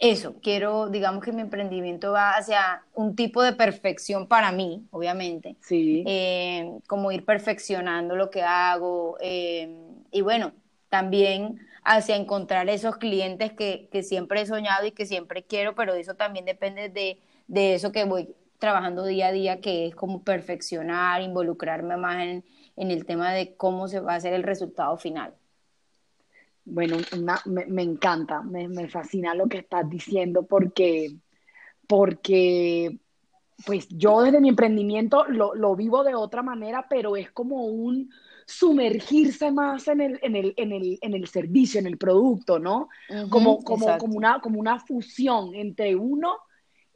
eso, 0.00 0.36
quiero, 0.42 0.88
digamos 0.88 1.22
que 1.22 1.30
mi 1.30 1.42
emprendimiento 1.42 2.12
va 2.12 2.30
hacia 2.30 2.82
un 2.94 3.14
tipo 3.14 3.42
de 3.42 3.52
perfección 3.52 4.26
para 4.26 4.50
mí, 4.50 4.86
obviamente. 4.90 5.56
Sí. 5.60 6.02
Eh, 6.06 6.78
como 6.86 7.12
ir 7.12 7.26
perfeccionando 7.26 8.16
lo 8.16 8.30
que 8.30 8.40
hago. 8.40 9.18
Eh, 9.20 9.76
y 10.10 10.22
bueno, 10.22 10.52
también 10.88 11.60
hacia 11.82 12.16
encontrar 12.16 12.68
esos 12.68 12.96
clientes 12.96 13.52
que, 13.52 13.88
que, 13.90 14.02
siempre 14.02 14.42
he 14.42 14.46
soñado 14.46 14.86
y 14.86 14.92
que 14.92 15.06
siempre 15.06 15.42
quiero, 15.42 15.74
pero 15.74 15.94
eso 15.94 16.14
también 16.14 16.44
depende 16.44 16.88
de, 16.88 17.20
de 17.48 17.74
eso 17.74 17.92
que 17.92 18.04
voy 18.04 18.34
trabajando 18.58 19.04
día 19.04 19.28
a 19.28 19.32
día, 19.32 19.60
que 19.60 19.86
es 19.86 19.94
como 19.94 20.22
perfeccionar, 20.22 21.22
involucrarme 21.22 21.96
más 21.96 22.22
en, 22.22 22.44
en 22.76 22.90
el 22.90 23.06
tema 23.06 23.32
de 23.32 23.56
cómo 23.56 23.88
se 23.88 24.00
va 24.00 24.14
a 24.14 24.16
hacer 24.16 24.32
el 24.32 24.42
resultado 24.42 24.96
final. 24.96 25.34
Bueno, 26.64 26.98
me, 27.46 27.82
encanta, 27.82 28.42
me, 28.42 28.88
fascina 28.88 29.34
lo 29.34 29.48
que 29.48 29.58
estás 29.58 29.88
diciendo 29.88 30.44
porque, 30.44 31.16
porque 31.88 32.98
pues 33.66 33.88
yo 33.88 34.22
desde 34.22 34.40
mi 34.40 34.50
emprendimiento 34.50 35.24
lo, 35.26 35.74
vivo 35.74 36.04
de 36.04 36.14
otra 36.14 36.42
manera, 36.42 36.86
pero 36.88 37.16
es 37.16 37.30
como 37.30 37.64
un 37.66 38.10
sumergirse 38.50 39.52
más 39.52 39.86
en 39.88 40.00
el, 40.00 40.18
en 40.22 40.34
el, 40.34 40.54
en 40.56 40.72
el, 40.72 40.98
en 41.00 41.14
el 41.14 41.28
servicio, 41.28 41.78
en 41.78 41.86
el 41.86 41.98
producto, 41.98 42.58
¿no? 42.58 42.88
como, 43.28 43.62
como, 43.62 43.96
como, 43.98 44.16
una, 44.16 44.40
como 44.40 44.58
una 44.58 44.80
fusión 44.80 45.54
entre 45.54 45.94
uno 45.94 46.36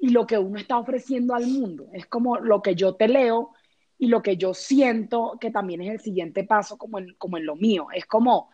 y 0.01 0.09
lo 0.09 0.27
que 0.27 0.37
uno 0.37 0.59
está 0.59 0.79
ofreciendo 0.79 1.35
al 1.35 1.47
mundo. 1.47 1.89
Es 1.93 2.07
como 2.07 2.39
lo 2.39 2.61
que 2.61 2.75
yo 2.75 2.97
te 2.97 3.07
leo 3.07 3.53
y 3.99 4.09
lo 4.09 4.21
que 4.21 4.37
yo 4.37 4.53
siento 4.53 5.39
que 5.41 5.53
también 5.53 5.81
es 5.83 5.91
el 5.91 6.01
siguiente 6.01 6.43
paso 6.43 6.77
como 6.77 6.99
en, 6.99 7.15
como 7.19 7.37
en 7.37 7.47
lo 7.47 7.55
mío. 7.55 7.87
Es 7.95 8.05
como 8.05 8.51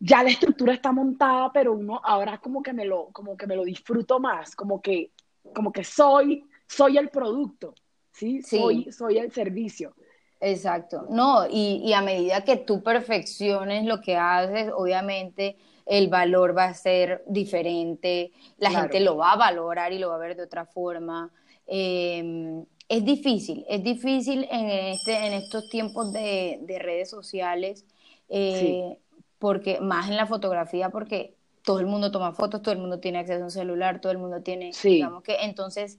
ya 0.00 0.22
la 0.24 0.30
estructura 0.30 0.74
está 0.74 0.90
montada, 0.90 1.52
pero 1.52 1.72
uno 1.74 2.00
ahora 2.02 2.38
como 2.38 2.62
que 2.62 2.72
me 2.72 2.84
lo, 2.84 3.10
como 3.12 3.36
que 3.36 3.46
me 3.46 3.54
lo 3.54 3.64
disfruto 3.64 4.18
más, 4.18 4.56
como 4.56 4.80
que, 4.82 5.12
como 5.54 5.70
que 5.70 5.84
soy, 5.84 6.44
soy 6.66 6.98
el 6.98 7.10
producto, 7.10 7.74
¿sí? 8.10 8.42
Soy, 8.42 8.90
soy 8.90 9.18
el 9.18 9.30
servicio. 9.30 9.94
Exacto. 10.40 11.06
No, 11.10 11.46
y, 11.48 11.82
y, 11.84 11.92
a 11.92 12.00
medida 12.00 12.44
que 12.44 12.56
tú 12.56 12.82
perfecciones 12.82 13.84
lo 13.84 14.00
que 14.00 14.16
haces, 14.16 14.72
obviamente 14.74 15.56
el 15.84 16.08
valor 16.08 16.56
va 16.56 16.64
a 16.64 16.74
ser 16.74 17.22
diferente, 17.26 18.32
la 18.58 18.70
gente 18.70 19.00
lo 19.00 19.16
va 19.16 19.32
a 19.32 19.36
valorar 19.36 19.92
y 19.92 19.98
lo 19.98 20.08
va 20.08 20.14
a 20.14 20.18
ver 20.18 20.36
de 20.36 20.44
otra 20.44 20.64
forma. 20.64 21.30
Em, 21.66 22.64
es 22.88 23.04
difícil, 23.04 23.64
es 23.68 23.82
difícil 23.82 24.46
en, 24.50 24.70
este, 24.70 25.26
en 25.26 25.32
estos 25.34 25.68
tiempos 25.68 26.12
de, 26.12 26.58
de 26.62 26.78
redes 26.78 27.10
sociales. 27.10 27.84
Eh, 28.28 28.96
porque 29.40 29.80
más 29.80 30.08
en 30.08 30.16
la 30.16 30.26
fotografía, 30.26 30.90
porque 30.90 31.34
todo 31.64 31.80
el 31.80 31.86
mundo 31.86 32.10
toma 32.10 32.32
fotos, 32.32 32.62
todo 32.62 32.72
el 32.72 32.80
mundo 32.80 33.00
tiene 33.00 33.18
acceso 33.18 33.40
a 33.40 33.44
un 33.44 33.50
celular, 33.50 34.00
todo 34.00 34.12
el 34.12 34.18
mundo 34.18 34.42
tiene, 34.42 34.70
digamos 34.82 35.22
que 35.22 35.36
entonces 35.42 35.98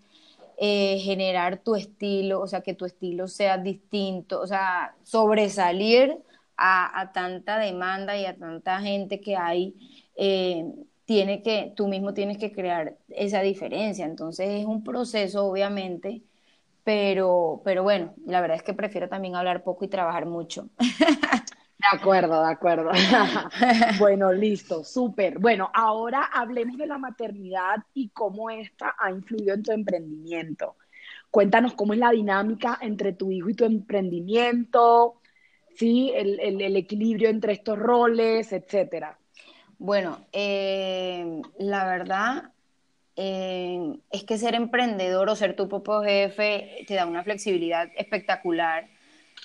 eh, 0.63 0.99
generar 0.99 1.63
tu 1.63 1.75
estilo, 1.75 2.39
o 2.39 2.45
sea, 2.45 2.61
que 2.61 2.75
tu 2.75 2.85
estilo 2.85 3.27
sea 3.27 3.57
distinto, 3.57 4.39
o 4.39 4.45
sea, 4.45 4.95
sobresalir 5.01 6.19
a, 6.55 7.11
tanta 7.15 7.57
demanda 7.57 8.15
y 8.15 8.25
a 8.25 8.37
tanta 8.37 8.79
gente 8.79 9.19
que 9.21 9.35
hay, 9.35 9.75
eh, 10.15 10.65
tiene 11.05 11.41
que, 11.41 11.73
tú 11.75 11.87
mismo 11.87 12.13
tienes 12.13 12.37
que 12.37 12.51
crear 12.51 12.95
esa 13.09 13.41
diferencia. 13.41 14.05
Entonces 14.05 14.49
es 14.49 14.65
un 14.65 14.83
proceso, 14.83 15.47
obviamente, 15.47 16.21
pero, 16.83 17.61
pero 17.65 17.81
bueno, 17.81 18.13
la 18.27 18.39
verdad 18.41 18.57
es 18.57 18.63
que 18.63 18.75
prefiero 18.75 19.09
también 19.09 19.35
hablar 19.35 19.63
poco 19.63 19.85
y 19.85 19.87
trabajar 19.87 20.27
mucho. 20.27 20.69
De 21.81 21.97
acuerdo, 21.97 22.43
de 22.43 22.51
acuerdo. 22.51 22.91
bueno, 23.99 24.31
listo, 24.31 24.83
súper. 24.83 25.39
Bueno, 25.39 25.71
ahora 25.73 26.29
hablemos 26.31 26.77
de 26.77 26.85
la 26.85 26.99
maternidad 26.99 27.77
y 27.95 28.09
cómo 28.09 28.51
esta 28.51 28.95
ha 28.99 29.09
influido 29.09 29.55
en 29.55 29.63
tu 29.63 29.71
emprendimiento. 29.71 30.75
Cuéntanos 31.31 31.73
cómo 31.73 31.93
es 31.93 31.99
la 31.99 32.11
dinámica 32.11 32.77
entre 32.81 33.13
tu 33.13 33.31
hijo 33.31 33.49
y 33.49 33.55
tu 33.55 33.65
emprendimiento, 33.65 35.21
¿sí? 35.75 36.11
el, 36.13 36.75
equilibrio 36.75 37.29
entre 37.29 37.53
estos 37.53 37.79
roles, 37.79 38.53
etcétera. 38.53 39.17
Bueno, 39.79 40.27
eh, 40.33 41.41
la 41.57 41.85
verdad 41.85 42.51
eh, 43.15 43.97
es 44.11 44.23
que 44.23 44.37
ser 44.37 44.53
emprendedor 44.53 45.29
o 45.29 45.35
ser 45.35 45.55
tu 45.55 45.67
propio 45.67 46.03
jefe 46.03 46.85
te 46.87 46.93
da 46.93 47.07
una 47.07 47.23
flexibilidad 47.23 47.89
espectacular. 47.97 48.87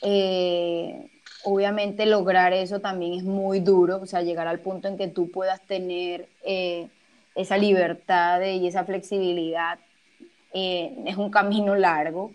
Eh, 0.03 1.11
obviamente 1.45 2.07
lograr 2.07 2.53
eso 2.53 2.81
también 2.81 3.15
es 3.15 3.25
muy 3.25 3.61
duro, 3.61 4.01
o 4.03 4.07
sea, 4.07 4.23
llegar 4.23 4.47
al 4.47 4.61
punto 4.61 4.89
en 4.89 4.97
que 4.97 5.09
tú 5.09 5.31
puedas 5.31 5.61
tener 5.67 6.29
eh, 6.45 6.89
esa 7.35 7.57
libertad 7.59 8.41
y 8.43 8.67
esa 8.67 8.85
flexibilidad 8.85 9.79
eh, 10.53 10.97
es 11.07 11.17
un 11.17 11.31
camino 11.31 11.75
largo, 11.75 12.33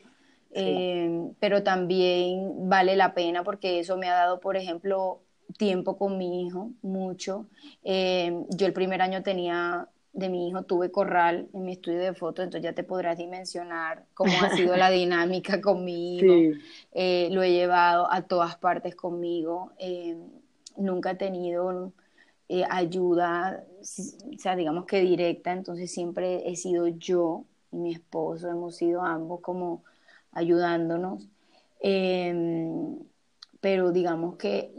pero 1.40 1.64
también 1.64 2.70
vale 2.70 2.98
la 2.98 3.14
pena 3.14 3.44
porque 3.44 3.80
eso 3.80 3.98
me 3.98 4.10
ha 4.10 4.14
dado, 4.14 4.42
por 4.42 4.58
ejemplo, 4.58 5.22
tiempo 5.58 5.98
con 5.98 6.18
mi 6.18 6.46
hijo, 6.46 6.72
mucho. 6.82 7.46
yo 7.84 8.66
el 8.66 8.74
primer 8.74 9.02
año 9.02 9.24
tenía 9.24 9.88
de 10.14 10.30
mi 10.30 10.50
hijo 10.50 10.64
tuve 10.64 10.92
corral 10.92 11.48
en 11.54 11.64
mi 11.64 11.74
estudio 11.74 12.00
de 12.00 12.14
fotos, 12.14 12.44
entonces 12.44 12.64
ya 12.64 12.74
te 12.74 12.84
podrás 12.84 13.18
dimensionar 13.18 14.06
cómo 14.14 14.32
ha 14.42 14.50
sido 14.50 14.76
la 14.76 14.90
dinámica 14.92 15.62
con 15.62 15.86
mi 15.86 16.18
hijo. 16.18 16.58
Eh, 16.92 17.30
lo 17.32 17.44
he 17.44 17.52
llevado 17.52 18.12
a 18.12 18.24
todas 18.24 18.58
partes 18.58 18.96
conmigo. 18.96 19.72
Eh, 19.80 20.18
nunca 20.78 21.12
he 21.12 21.16
tenido 21.16 21.94
eh, 22.50 22.66
ayuda, 22.70 23.64
o 23.80 24.38
sea, 24.38 24.56
digamos 24.56 24.86
que 24.86 25.00
directa, 25.02 25.54
entonces 25.54 25.92
siempre 25.92 26.50
he 26.50 26.56
sido 26.56 26.88
yo 26.88 27.46
y 27.72 27.78
mi 27.78 27.94
esposo, 27.94 28.50
hemos 28.50 28.76
sido 28.76 29.02
ambos 29.04 29.40
como 29.40 29.84
ayudándonos 30.34 31.30
pero 33.62 33.92
digamos 33.92 34.38
que 34.38 34.72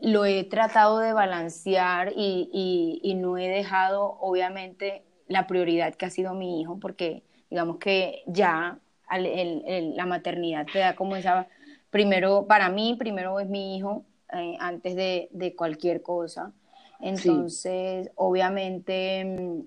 lo 0.00 0.24
he 0.24 0.44
tratado 0.44 1.00
de 1.00 1.12
balancear 1.12 2.12
y, 2.16 3.12
no 3.16 3.36
he 3.36 3.48
dejado, 3.48 4.16
obviamente, 4.20 5.02
la 5.26 5.48
prioridad 5.48 5.94
que 5.96 6.06
ha 6.06 6.10
sido 6.10 6.34
mi 6.34 6.60
hijo, 6.60 6.78
porque 6.78 7.24
digamos 7.50 7.78
que 7.78 8.22
ya 8.26 8.78
la 9.10 10.06
maternidad 10.06 10.66
te 10.72 10.78
da 10.78 10.94
como 10.94 11.16
esa, 11.16 11.48
primero, 11.90 12.46
para 12.46 12.68
mí, 12.68 12.94
primero 12.96 13.40
es 13.40 13.48
mi 13.48 13.76
hijo 13.76 14.04
eh, 14.32 14.56
antes 14.60 14.94
de, 14.94 15.54
cualquier 15.56 16.00
cosa. 16.00 16.52
Entonces, 17.00 18.10
obviamente 18.14 19.24
mm, 19.24 19.60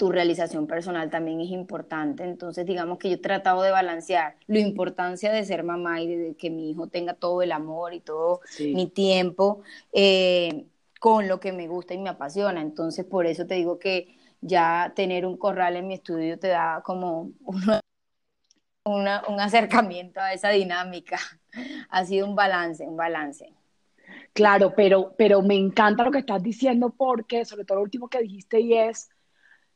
tu 0.00 0.10
realización 0.10 0.66
personal 0.66 1.10
también 1.10 1.42
es 1.42 1.50
importante. 1.50 2.24
Entonces, 2.24 2.64
digamos 2.64 2.96
que 2.96 3.10
yo 3.10 3.16
he 3.16 3.18
tratado 3.18 3.60
de 3.60 3.70
balancear 3.70 4.34
la 4.46 4.58
importancia 4.58 5.30
de 5.30 5.44
ser 5.44 5.62
mamá 5.62 6.00
y 6.00 6.16
de 6.16 6.34
que 6.36 6.48
mi 6.48 6.70
hijo 6.70 6.86
tenga 6.86 7.12
todo 7.12 7.42
el 7.42 7.52
amor 7.52 7.92
y 7.92 8.00
todo 8.00 8.40
mi 8.60 8.86
tiempo 8.86 9.60
eh, 9.92 10.64
con 11.00 11.28
lo 11.28 11.38
que 11.38 11.52
me 11.52 11.68
gusta 11.68 11.92
y 11.92 11.98
me 11.98 12.08
apasiona. 12.08 12.62
Entonces, 12.62 13.04
por 13.04 13.26
eso 13.26 13.46
te 13.46 13.56
digo 13.56 13.78
que 13.78 14.16
ya 14.40 14.94
tener 14.96 15.26
un 15.26 15.36
corral 15.36 15.76
en 15.76 15.86
mi 15.86 15.92
estudio 15.92 16.38
te 16.38 16.48
da 16.48 16.80
como 16.82 17.32
un 18.86 19.38
acercamiento 19.38 20.18
a 20.18 20.32
esa 20.32 20.48
dinámica. 20.48 21.18
Ha 21.90 22.04
sido 22.06 22.26
un 22.28 22.36
balance, 22.36 22.84
un 22.84 22.96
balance. 22.96 23.52
Claro, 24.32 24.72
pero, 24.76 25.12
pero 25.18 25.42
me 25.42 25.56
encanta 25.56 26.04
lo 26.04 26.12
que 26.12 26.20
estás 26.20 26.40
diciendo 26.40 26.94
porque, 26.96 27.44
sobre 27.44 27.64
todo 27.64 27.78
lo 27.78 27.82
último 27.82 28.08
que 28.08 28.22
dijiste 28.22 28.60
y 28.60 28.74
es 28.74 29.10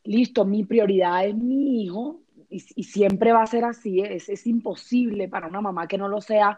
listo, 0.05 0.45
mi 0.45 0.65
prioridad 0.65 1.27
es 1.27 1.35
mi 1.35 1.83
hijo 1.83 2.21
y, 2.51 2.61
siempre 2.85 3.33
va 3.33 3.43
a 3.43 3.47
ser 3.47 3.65
así, 3.65 4.01
es, 4.01 4.29
es, 4.29 4.47
imposible 4.47 5.29
para 5.29 5.49
una 5.49 5.61
mamá 5.61 5.89
que 5.89 5.99
no 5.99 6.09
lo 6.09 6.21
sea, 6.21 6.57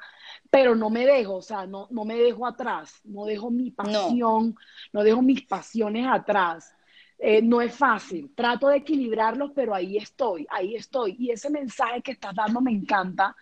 pero 0.50 0.74
no 0.74 0.90
me 0.90 1.06
dejo, 1.06 1.36
o 1.36 1.42
sea, 1.42 1.66
no, 1.66 1.88
no 1.90 2.04
me 2.04 2.16
dejo 2.16 2.46
atrás, 2.46 3.00
no 3.04 3.24
dejo 3.24 3.50
mi 3.50 3.70
pasión, 3.70 4.54
no, 4.92 5.02
dejo 5.02 5.22
mis 5.22 5.42
pasiones 5.42 6.06
atrás. 6.06 6.74
Eh, 7.18 7.40
no 7.40 7.62
es 7.62 7.74
fácil, 7.74 8.30
trato 8.34 8.68
de 8.68 8.76
equilibrarlos, 8.76 9.52
pero 9.54 9.74
ahí 9.74 9.96
estoy, 9.96 10.46
ahí 10.50 10.74
estoy. 10.74 11.16
Y 11.18 11.30
ese 11.30 11.48
mensaje 11.48 12.02
que 12.02 12.12
estás 12.12 12.34
dando 12.34 12.60
me 12.60 12.72
encanta, 12.72 13.34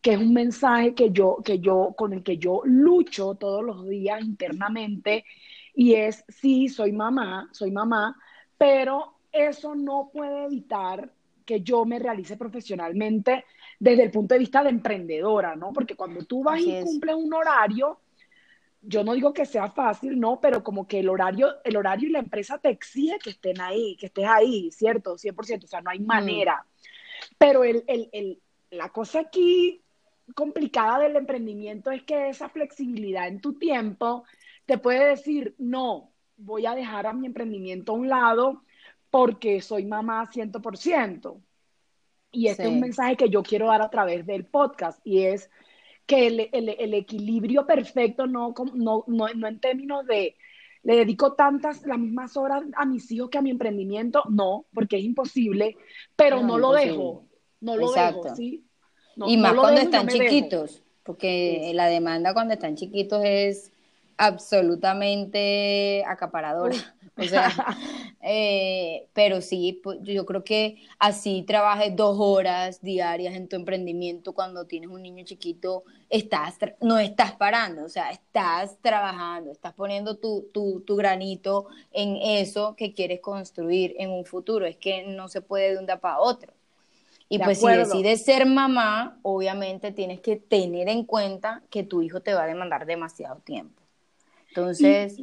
que 0.00 0.14
es 0.14 0.18
un 0.18 0.32
mensaje 0.32 0.94
que 0.94 1.10
yo, 1.10 1.36
que 1.44 1.58
yo, 1.58 1.94
con 1.98 2.14
el 2.14 2.22
que 2.22 2.38
yo 2.38 2.62
lucho 2.64 3.34
todos 3.34 3.62
los 3.62 3.86
días 3.86 4.22
internamente, 4.22 5.26
y 5.74 5.94
es, 5.94 6.24
sí, 6.28 6.68
soy 6.68 6.92
mamá, 6.92 7.50
soy 7.52 7.70
mamá, 7.70 8.16
pero 8.56 9.19
eso 9.32 9.74
no 9.74 10.10
puede 10.12 10.44
evitar 10.44 11.10
que 11.44 11.62
yo 11.62 11.84
me 11.84 11.98
realice 11.98 12.36
profesionalmente 12.36 13.44
desde 13.78 14.04
el 14.04 14.10
punto 14.10 14.34
de 14.34 14.38
vista 14.38 14.62
de 14.62 14.70
emprendedora, 14.70 15.56
¿no? 15.56 15.72
Porque 15.72 15.96
cuando 15.96 16.24
tú 16.24 16.44
vas 16.44 16.60
y 16.60 16.80
cumples 16.82 17.16
un 17.16 17.32
horario, 17.34 17.98
yo 18.82 19.04
no 19.04 19.14
digo 19.14 19.32
que 19.32 19.44
sea 19.46 19.68
fácil, 19.68 20.18
no, 20.18 20.40
pero 20.40 20.62
como 20.62 20.86
que 20.86 21.00
el 21.00 21.08
horario, 21.08 21.56
el 21.64 21.76
horario 21.76 22.08
y 22.08 22.12
la 22.12 22.20
empresa 22.20 22.58
te 22.58 22.70
exige 22.70 23.18
que 23.18 23.30
estén 23.30 23.60
ahí, 23.60 23.96
que 23.96 24.06
estés 24.06 24.26
ahí, 24.26 24.70
¿cierto? 24.70 25.18
100%, 25.18 25.64
o 25.64 25.66
sea, 25.66 25.80
no 25.80 25.90
hay 25.90 25.98
manera. 25.98 26.64
Pero 27.36 27.64
el, 27.64 28.40
la 28.70 28.90
cosa 28.90 29.20
aquí 29.20 29.82
complicada 30.34 31.00
del 31.00 31.16
emprendimiento 31.16 31.90
es 31.90 32.02
que 32.04 32.28
esa 32.28 32.48
flexibilidad 32.48 33.26
en 33.26 33.40
tu 33.40 33.58
tiempo 33.58 34.24
te 34.66 34.78
puede 34.78 35.08
decir, 35.08 35.54
no, 35.58 36.12
voy 36.36 36.66
a 36.66 36.74
dejar 36.74 37.06
a 37.06 37.12
mi 37.12 37.26
emprendimiento 37.26 37.92
a 37.92 37.96
un 37.96 38.08
lado 38.08 38.62
porque 39.10 39.60
soy 39.60 39.84
mamá 39.84 40.30
100%. 40.30 41.40
Y 42.32 42.46
este 42.46 42.62
es 42.62 42.68
un 42.68 42.80
mensaje 42.80 43.16
que 43.16 43.28
yo 43.28 43.42
quiero 43.42 43.66
dar 43.66 43.82
a 43.82 43.90
través 43.90 44.24
del 44.24 44.44
podcast 44.44 45.00
y 45.04 45.24
es 45.24 45.50
que 46.06 46.26
el, 46.26 46.94
equilibrio 46.94 47.66
perfecto 47.66 48.26
no, 48.26 48.54
no, 48.74 49.04
no, 49.06 49.28
no 49.34 49.46
en 49.48 49.60
términos 49.60 50.06
de 50.06 50.36
le 50.82 50.96
dedico 50.96 51.34
tantas, 51.34 51.84
las 51.86 51.98
mismas 51.98 52.36
horas 52.36 52.62
a 52.74 52.86
mis 52.86 53.10
hijos 53.10 53.30
que 53.30 53.38
a 53.38 53.42
mi 53.42 53.50
emprendimiento, 53.50 54.22
no, 54.30 54.64
porque 54.72 54.96
es 54.96 55.04
imposible, 55.04 55.76
pero 56.16 56.42
no, 56.42 56.58
lo 56.58 56.72
dejo, 56.72 57.26
no 57.60 57.76
lo 57.76 57.92
dejo, 57.92 58.34
¿sí? 58.34 58.64
y 59.26 59.36
más 59.36 59.54
cuando 59.54 59.80
están 59.80 60.08
chiquitos, 60.08 60.82
porque 61.02 61.70
la 61.74 61.86
demanda 61.86 62.32
cuando 62.32 62.54
están 62.54 62.76
chiquitos 62.76 63.22
es 63.24 63.72
absolutamente 64.20 66.04
acaparadora. 66.06 66.76
O 67.16 67.24
sea, 67.24 67.50
eh, 68.22 69.08
pero 69.12 69.42
sí, 69.42 69.78
pues, 69.82 69.98
yo 70.02 70.24
creo 70.24 70.42
que 70.42 70.78
así 70.98 71.42
trabajes 71.42 71.94
dos 71.94 72.16
horas 72.18 72.80
diarias 72.80 73.34
en 73.34 73.46
tu 73.46 73.56
emprendimiento 73.56 74.32
cuando 74.32 74.64
tienes 74.64 74.88
un 74.88 75.02
niño 75.02 75.22
chiquito, 75.26 75.84
estás, 76.08 76.56
no 76.80 76.98
estás 76.98 77.32
parando, 77.32 77.84
o 77.84 77.90
sea, 77.90 78.10
estás 78.10 78.78
trabajando, 78.80 79.52
estás 79.52 79.74
poniendo 79.74 80.16
tu, 80.16 80.48
tu, 80.54 80.80
tu 80.80 80.96
granito 80.96 81.66
en 81.92 82.16
eso 82.16 82.74
que 82.74 82.94
quieres 82.94 83.20
construir 83.20 83.94
en 83.98 84.08
un 84.08 84.24
futuro. 84.24 84.64
Es 84.64 84.76
que 84.76 85.02
no 85.02 85.28
se 85.28 85.42
puede 85.42 85.72
de 85.72 85.78
un 85.78 85.84
día 85.84 86.00
para 86.00 86.20
otro. 86.20 86.54
Y 87.28 87.38
pues 87.38 87.60
si 87.60 87.66
decides 87.66 88.24
ser 88.24 88.46
mamá, 88.46 89.18
obviamente 89.22 89.92
tienes 89.92 90.20
que 90.20 90.36
tener 90.36 90.88
en 90.88 91.04
cuenta 91.04 91.62
que 91.68 91.82
tu 91.82 92.00
hijo 92.00 92.20
te 92.20 92.32
va 92.32 92.44
a 92.44 92.46
demandar 92.46 92.86
demasiado 92.86 93.40
tiempo. 93.40 93.79
Entonces, 94.50 95.20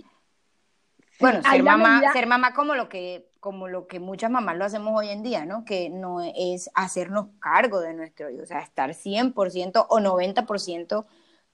bueno, 1.20 1.42
ser 1.42 1.64
mamá, 1.64 2.02
ser 2.14 2.28
mamá 2.28 2.54
como 2.54 2.76
lo 2.76 2.90
que 2.90 3.30
como 3.40 3.68
lo 3.68 3.88
que 3.88 4.00
muchas 4.00 4.30
mamás 4.30 4.58
lo 4.58 4.66
hacemos 4.66 4.94
hoy 4.98 5.10
en 5.10 5.24
día, 5.24 5.46
¿no? 5.46 5.64
Que 5.64 5.90
no 5.90 6.22
es 6.22 6.70
hacernos 6.74 7.28
cargo 7.40 7.80
de 7.80 7.94
nuestro 7.94 8.30
hijo, 8.30 8.44
o 8.44 8.46
sea, 8.46 8.60
estar 8.60 8.94
100% 8.94 9.86
o 9.90 10.00
90% 10.00 11.06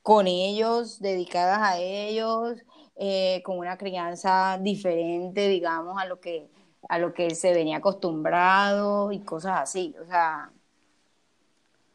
con 0.01 0.27
ellos, 0.27 0.99
dedicadas 0.99 1.59
a 1.59 1.77
ellos, 1.77 2.57
eh, 2.95 3.41
con 3.45 3.59
una 3.59 3.77
crianza 3.77 4.57
diferente, 4.59 5.47
digamos, 5.47 6.01
a 6.01 6.05
lo 6.05 6.19
que 6.19 6.49
a 6.89 6.99
lo 6.99 7.13
que 7.13 7.33
se 7.35 7.53
venía 7.53 7.77
acostumbrado 7.77 9.11
y 9.11 9.19
cosas 9.19 9.59
así, 9.61 9.95
o 10.01 10.05
sea... 10.05 10.51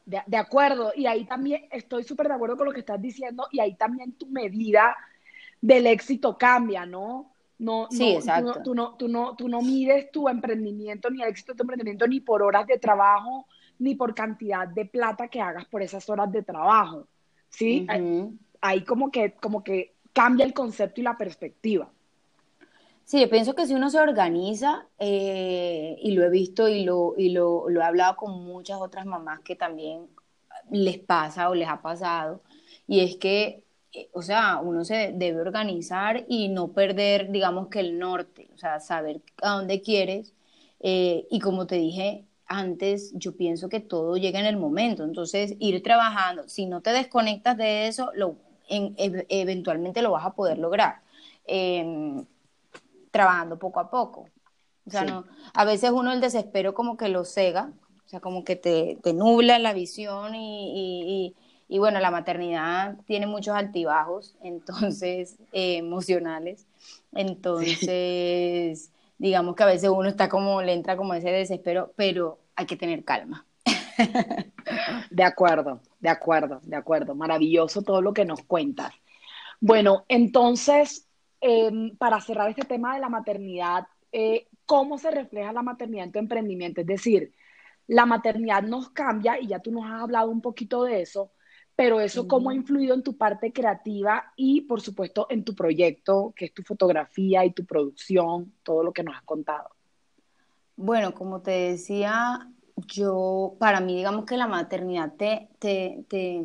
De, 0.07 0.39
acuerdo, 0.39 0.93
y 0.97 1.05
ahí 1.05 1.27
también 1.27 1.69
estoy 1.71 2.03
súper 2.03 2.29
de 2.29 2.35
acuerdo 2.35 2.57
con 2.57 2.65
lo 2.65 2.73
que 2.73 2.81
estás 2.81 3.01
diciendo, 3.01 3.47
y 3.53 3.61
ahí 3.61 3.75
también 3.75 4.13
tu 4.15 4.27
medida 4.27 4.97
del 5.61 5.87
éxito 5.87 6.37
cambia, 6.37 6.87
¿no? 6.87 7.33
No, 7.59 7.89
sí, 7.91 8.11
exacto. 8.11 8.63
Tú 8.63 8.75
no, 8.75 8.95
tú, 8.97 9.09
no, 9.09 9.35
tú, 9.35 9.49
no, 9.49 9.63
mides 9.63 10.13
tu 10.13 10.29
emprendimiento, 10.29 11.11
ni 11.11 11.23
el 11.23 11.29
éxito 11.29 11.53
de 11.53 11.57
tu 11.57 11.63
emprendimiento, 11.65 12.07
ni 12.07 12.21
por 12.21 12.43
horas 12.43 12.67
de 12.67 12.79
trabajo, 12.79 13.47
ni 13.79 13.95
por 13.95 14.15
cantidad 14.15 14.69
de 14.69 14.85
plata 14.85 15.29
que 15.29 15.41
hagas 15.41 15.65
por 15.67 15.83
esas 15.83 16.09
horas 16.09 16.31
de 16.31 16.43
trabajo, 16.43 17.09
¿sí? 17.49 17.87
ahí 18.61 18.85
como 18.85 19.11
que, 19.11 19.33
como 19.35 19.63
que 19.63 19.95
cambia 20.13 20.45
el 20.45 20.53
concepto 20.53 21.01
y 21.01 21.05
la 21.05 21.17
perspectiva. 21.17 21.91
Sí, 23.05 23.21
yo 23.21 23.31
pienso 23.31 23.55
que 23.55 23.67
si 23.67 23.75
uno 23.75 23.89
se 23.89 23.99
organiza, 23.99 24.87
eh, 24.99 25.97
y 26.03 26.11
lo 26.13 26.25
he 26.25 26.29
visto 26.29 26.69
y, 26.69 26.85
lo, 26.85 27.15
y 27.17 27.31
lo, 27.31 27.69
lo, 27.71 27.81
he 27.81 27.85
hablado 27.85 28.17
con 28.17 28.45
muchas 28.45 28.79
otras 28.81 29.07
mamás 29.07 29.41
que 29.41 29.57
también 29.57 30.09
les 30.71 30.99
pasa 30.99 31.49
o 31.49 31.55
les 31.55 31.69
ha 31.69 31.81
pasado, 31.81 32.43
y 32.87 33.01
es 33.01 33.17
que, 33.17 33.47
eh, 33.47 33.65
o 34.13 34.23
sea, 34.23 34.61
uno 34.63 34.85
se 34.85 35.13
debe 35.15 35.41
organizar 35.41 36.25
y 36.29 36.49
no 36.49 36.69
perder, 36.69 37.31
digamos 37.31 37.69
que 37.69 37.81
el 37.81 37.99
norte, 37.99 38.49
o 38.55 38.59
sea, 38.59 38.81
saber 38.81 39.21
a 39.43 39.51
dónde 39.53 39.81
quieres, 39.81 40.35
eh, 40.81 41.27
y 41.31 41.41
como 41.41 41.67
te 41.67 41.77
dije 41.77 42.25
antes, 42.47 43.13
yo 43.15 43.37
pienso 43.37 43.69
que 43.69 43.81
todo 43.81 44.17
llega 44.17 44.41
en 44.41 44.47
el 44.47 44.57
momento, 44.57 45.05
entonces 45.05 45.55
ir 45.59 45.83
trabajando, 45.83 46.49
si 46.49 46.67
no 46.67 46.81
te 46.81 46.91
desconectas 46.91 47.57
de 47.57 47.89
eso, 47.89 48.11
lo, 48.15 48.37
eventualmente 48.69 50.03
lo 50.03 50.13
vas 50.13 50.27
a 50.27 50.35
poder 50.35 50.59
lograr. 50.59 51.01
Em, 51.47 52.27
trabajando 53.11 53.59
poco 53.59 53.81
a 53.81 53.91
poco. 53.91 54.29
O 54.87 54.91
sea, 54.91 55.05
no, 55.05 55.25
a 55.55 55.65
veces 55.65 55.91
uno 55.91 56.13
el 56.13 56.21
desespero 56.21 56.75
como 56.75 56.97
que 56.97 57.09
lo 57.09 57.25
cega, 57.25 57.73
o 58.07 58.09
sea, 58.09 58.21
como 58.21 58.45
que 58.45 58.57
te, 58.57 58.99
te 59.03 59.13
nubla 59.13 59.59
la 59.59 59.75
visión 59.75 60.35
y, 60.35 60.73
y, 60.75 61.35
bueno, 61.77 62.01
la 62.01 62.11
maternidad 62.11 62.97
tiene 63.05 63.27
muchos 63.27 63.55
altibajos, 63.55 64.35
entonces, 64.43 65.37
eh, 65.53 65.77
emocionales. 65.77 66.67
Entonces, 67.13 68.91
digamos 69.19 69.55
que 69.55 69.63
a 69.63 69.67
veces 69.67 69.91
uno 69.91 70.09
está 70.09 70.31
como, 70.31 70.63
le 70.63 70.73
entra 70.73 70.97
como 70.97 71.13
ese 71.13 71.31
desespero, 71.31 71.93
pero 71.97 72.39
hay 72.57 72.65
que 72.65 72.77
tener 72.77 73.05
calma. 73.05 73.45
De 75.11 75.25
acuerdo, 75.25 75.81
de 75.99 76.09
acuerdo, 76.09 76.61
de 76.63 76.77
acuerdo. 76.77 77.15
Maravilloso 77.15 77.83
todo 77.83 78.01
lo 78.01 78.13
que 78.13 78.25
nos 78.25 78.43
cuentas. 78.43 78.93
Bueno, 79.61 80.05
entonces, 80.09 81.09
Em, 81.41 81.97
para 81.97 82.21
cerrar 82.21 82.51
este 82.51 82.65
tema 82.65 82.95
de 82.95 83.01
la 83.01 83.09
maternidad, 83.09 83.87
eh, 84.13 84.49
¿cómo 84.67 84.99
se 84.99 85.11
refleja 85.11 85.53
la 85.53 85.63
maternidad 85.63 86.07
en 86.07 86.13
tu 86.13 86.19
emprendimiento? 86.19 86.81
Es 86.81 86.87
decir, 86.87 87.33
la 87.87 88.07
maternidad 88.07 88.63
nos 88.63 88.91
cambia 88.91 89.39
y 89.41 89.49
ya 89.49 89.61
tú 89.61 89.71
nos 89.71 89.85
has 89.85 90.03
hablado 90.03 90.31
un 90.31 90.41
poquito 90.43 90.83
de 90.85 91.03
eso, 91.03 91.31
pero 91.79 92.01
eso 92.01 92.27
cómo 92.27 92.51
ha 92.51 92.57
influido 92.57 92.93
en 92.93 93.05
tu 93.05 93.17
parte 93.17 93.53
creativa 93.53 94.33
y 94.35 94.63
por 94.63 94.81
supuesto 94.81 95.29
en 95.31 95.45
tu 95.45 95.55
proyecto, 95.55 96.33
que 96.35 96.47
es 96.47 96.53
tu 96.53 96.65
fotografía 96.65 97.45
y 97.45 97.53
tu 97.53 97.65
producción, 97.65 98.53
todo 98.65 98.83
lo 98.83 98.93
que 98.93 99.05
nos 99.05 99.15
has 99.15 99.23
contado. 99.23 99.71
Bueno, 100.75 101.15
como 101.15 101.41
te 101.41 101.53
decía, 101.53 102.51
yo, 102.89 103.55
para 103.61 103.79
mí, 103.79 103.95
digamos 103.95 104.25
que 104.25 104.37
la 104.37 104.49
maternidad 104.49 105.13
te, 105.17 105.51
te, 105.61 106.05
te 106.09 106.43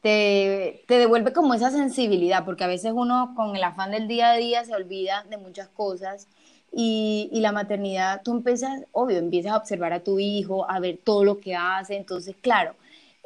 te, 0.00 0.84
devuelve 0.86 1.32
como 1.32 1.54
esa 1.54 1.72
sensibilidad, 1.72 2.44
porque 2.44 2.62
a 2.62 2.68
veces 2.68 2.92
uno 2.94 3.32
con 3.34 3.56
el 3.56 3.64
afán 3.64 3.90
del 3.90 4.06
día 4.06 4.30
a 4.30 4.36
día 4.36 4.64
se 4.64 4.72
olvida 4.72 5.26
de 5.28 5.36
muchas 5.36 5.66
cosas 5.66 6.28
y, 6.72 7.28
la 7.32 7.50
maternidad, 7.50 8.22
tú 8.22 8.30
empiezas, 8.36 8.84
obvio, 8.92 9.18
empiezas 9.18 9.50
a 9.50 9.56
observar 9.56 9.92
a 9.92 10.04
tu 10.04 10.20
hijo, 10.20 10.70
a 10.70 10.78
ver 10.78 11.00
todo 11.02 11.24
lo 11.24 11.40
que 11.40 11.56
hace, 11.56 11.96
entonces, 11.96 12.36
claro, 12.40 12.76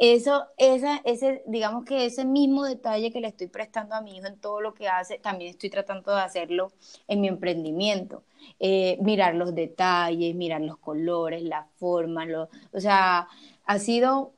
eso, 0.00 0.46
esa, 0.56 0.96
ese, 1.04 1.42
digamos 1.46 1.84
que 1.84 2.06
ese 2.06 2.24
mismo 2.24 2.64
detalle 2.64 3.12
que 3.12 3.20
le 3.20 3.28
estoy 3.28 3.48
prestando 3.48 3.94
a 3.94 4.00
mi 4.00 4.16
hijo 4.16 4.26
en 4.26 4.40
todo 4.40 4.62
lo 4.62 4.72
que 4.72 4.88
hace, 4.88 5.18
también 5.18 5.50
estoy 5.50 5.68
tratando 5.68 6.14
de 6.14 6.22
hacerlo 6.22 6.72
en 7.06 7.20
mi 7.20 7.28
emprendimiento. 7.28 8.24
Eh, 8.58 8.96
mirar 9.02 9.34
los 9.34 9.54
detalles, 9.54 10.34
mirar 10.34 10.62
los 10.62 10.78
colores, 10.78 11.42
las 11.42 11.66
formas, 11.76 12.28
o 12.72 12.80
sea, 12.80 13.28
ha 13.66 13.78
sido 13.78 14.32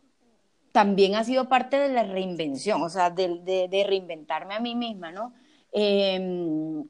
también 0.72 1.14
ha 1.14 1.24
sido 1.24 1.48
parte 1.48 1.78
de 1.78 1.90
la 1.90 2.02
reinvención, 2.04 2.82
o 2.82 2.88
sea, 2.88 3.10
de, 3.10 3.84
reinventarme 3.86 4.54
a 4.54 4.60
mí 4.60 4.74
misma, 4.74 5.12
¿no? 5.12 5.34
Em, 5.70 6.84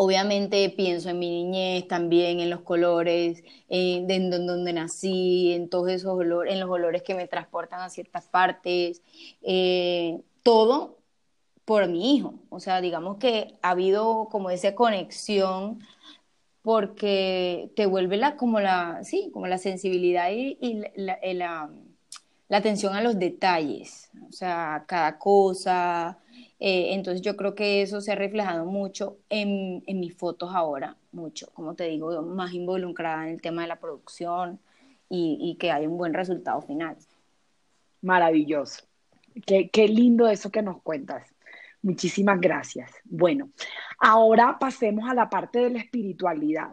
obviamente 0.00 0.70
pienso 0.70 1.10
en 1.10 1.18
mi 1.18 1.28
niñez 1.28 1.88
también, 1.88 2.38
en 2.38 2.50
los 2.50 2.60
colores, 2.60 3.42
en, 3.68 4.30
donde, 4.30 4.72
nací, 4.72 5.52
en 5.52 5.68
todos 5.68 5.90
esos 5.90 6.12
olores, 6.12 6.54
en 6.54 6.60
los 6.60 6.70
olores 6.70 7.02
que 7.02 7.16
me 7.16 7.26
transportan 7.26 7.80
a 7.80 7.90
ciertas 7.90 8.28
partes, 8.28 9.02
eh, 9.42 10.20
todo 10.44 10.98
por 11.64 11.88
mi 11.88 12.14
hijo. 12.16 12.34
O 12.48 12.60
sea, 12.60 12.80
digamos 12.80 13.18
que 13.18 13.58
ha 13.60 13.70
habido 13.70 14.28
como 14.30 14.50
esa 14.50 14.76
conexión 14.76 15.80
porque 16.62 17.72
te 17.74 17.86
vuelve 17.86 18.18
la, 18.18 18.36
como 18.36 18.60
la, 18.60 19.00
sí, 19.02 19.30
como 19.32 19.48
la 19.48 19.58
sensibilidad 19.58 20.30
y, 20.30 20.58
la 20.94 21.70
la 22.48 22.56
atención 22.56 22.94
a 22.94 23.02
los 23.02 23.18
detalles, 23.18 24.10
o 24.28 24.32
sea, 24.32 24.84
cada 24.86 25.18
cosa. 25.18 26.18
Eh, 26.60 26.94
entonces 26.94 27.22
yo 27.22 27.36
creo 27.36 27.54
que 27.54 27.82
eso 27.82 28.00
se 28.00 28.12
ha 28.12 28.16
reflejado 28.16 28.64
mucho 28.64 29.18
en, 29.28 29.84
mis 29.86 30.14
fotos 30.16 30.50
ahora, 30.54 30.96
mucho, 31.12 31.48
como 31.54 31.74
te 31.74 31.84
digo, 31.84 32.22
más 32.22 32.52
involucrada 32.52 33.24
en 33.24 33.34
el 33.34 33.40
tema 33.40 33.62
de 33.62 33.68
la 33.68 33.78
producción 33.78 34.58
y, 35.08 35.56
que 35.58 35.70
hay 35.70 35.86
un 35.86 35.96
buen 35.96 36.14
resultado 36.14 36.60
final. 36.62 36.96
Maravilloso. 38.02 38.84
Qué, 39.46 39.70
qué 39.70 39.88
lindo 39.88 40.28
eso 40.28 40.50
que 40.50 40.62
nos 40.62 40.82
cuentas. 40.82 41.32
Muchísimas 41.80 42.40
gracias. 42.40 42.90
Bueno, 43.04 43.50
ahora 43.98 44.58
pasemos 44.58 45.08
a 45.08 45.14
la 45.14 45.30
parte 45.30 45.60
de 45.60 45.70
la 45.70 45.78
espiritualidad. 45.78 46.70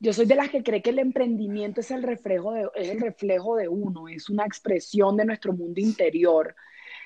Yo 0.00 0.12
soy 0.12 0.26
de 0.26 0.34
las 0.34 0.50
que 0.50 0.62
cree 0.62 0.82
que 0.82 0.90
el 0.90 0.98
emprendimiento 0.98 1.80
es 1.80 1.90
el 1.90 2.02
reflejo 2.02 2.52
de, 2.52 2.68
es 2.74 2.90
el 2.90 3.00
reflejo 3.00 3.56
de 3.56 3.68
uno, 3.68 4.08
es 4.08 4.28
una 4.28 4.44
expresión 4.44 5.16
de 5.16 5.24
nuestro 5.24 5.52
mundo 5.52 5.80
interior. 5.80 6.54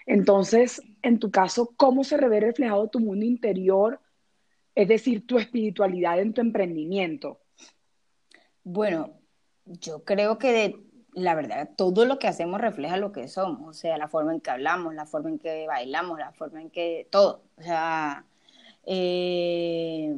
Entonces, 0.09 0.81
en 1.03 1.19
tu 1.19 1.31
caso, 1.31 1.75
¿cómo 1.77 2.03
se 2.03 2.17
ve 2.17 2.41
reflejado 2.41 2.89
tu 2.89 2.99
mundo 2.99 3.27
interior? 3.27 4.01
Es 4.75 4.89
decir, 4.89 5.27
tu 5.27 5.39
espiritualidad 5.39 6.19
en 6.19 6.33
tu 6.33 6.41
emprendimiento. 6.41 7.41
Bueno, 8.65 9.21
yo 9.67 10.05
creo 10.05 10.39
que 10.39 10.81
la 11.13 11.35
verdad, 11.35 11.69
todo 11.77 12.07
lo 12.07 12.19
que 12.19 12.27
hacemos 12.27 12.59
refleja 12.59 12.97
lo 12.97 13.13
que 13.13 13.29
somos, 13.29 13.69
o 13.69 13.73
sea, 13.75 13.99
la 13.99 14.09
forma 14.09 14.33
en 14.33 14.41
que 14.41 14.51
hablamos, 14.51 14.95
la 14.95 15.05
forma 15.05 15.29
en 15.29 15.39
que 15.39 15.67
bailamos, 15.67 16.19
la 16.19 16.33
forma 16.33 16.63
en 16.63 16.71
que 16.71 17.07
todo, 17.11 17.43
o 17.59 17.63
sea, 17.63 18.25
eh, 18.87 20.15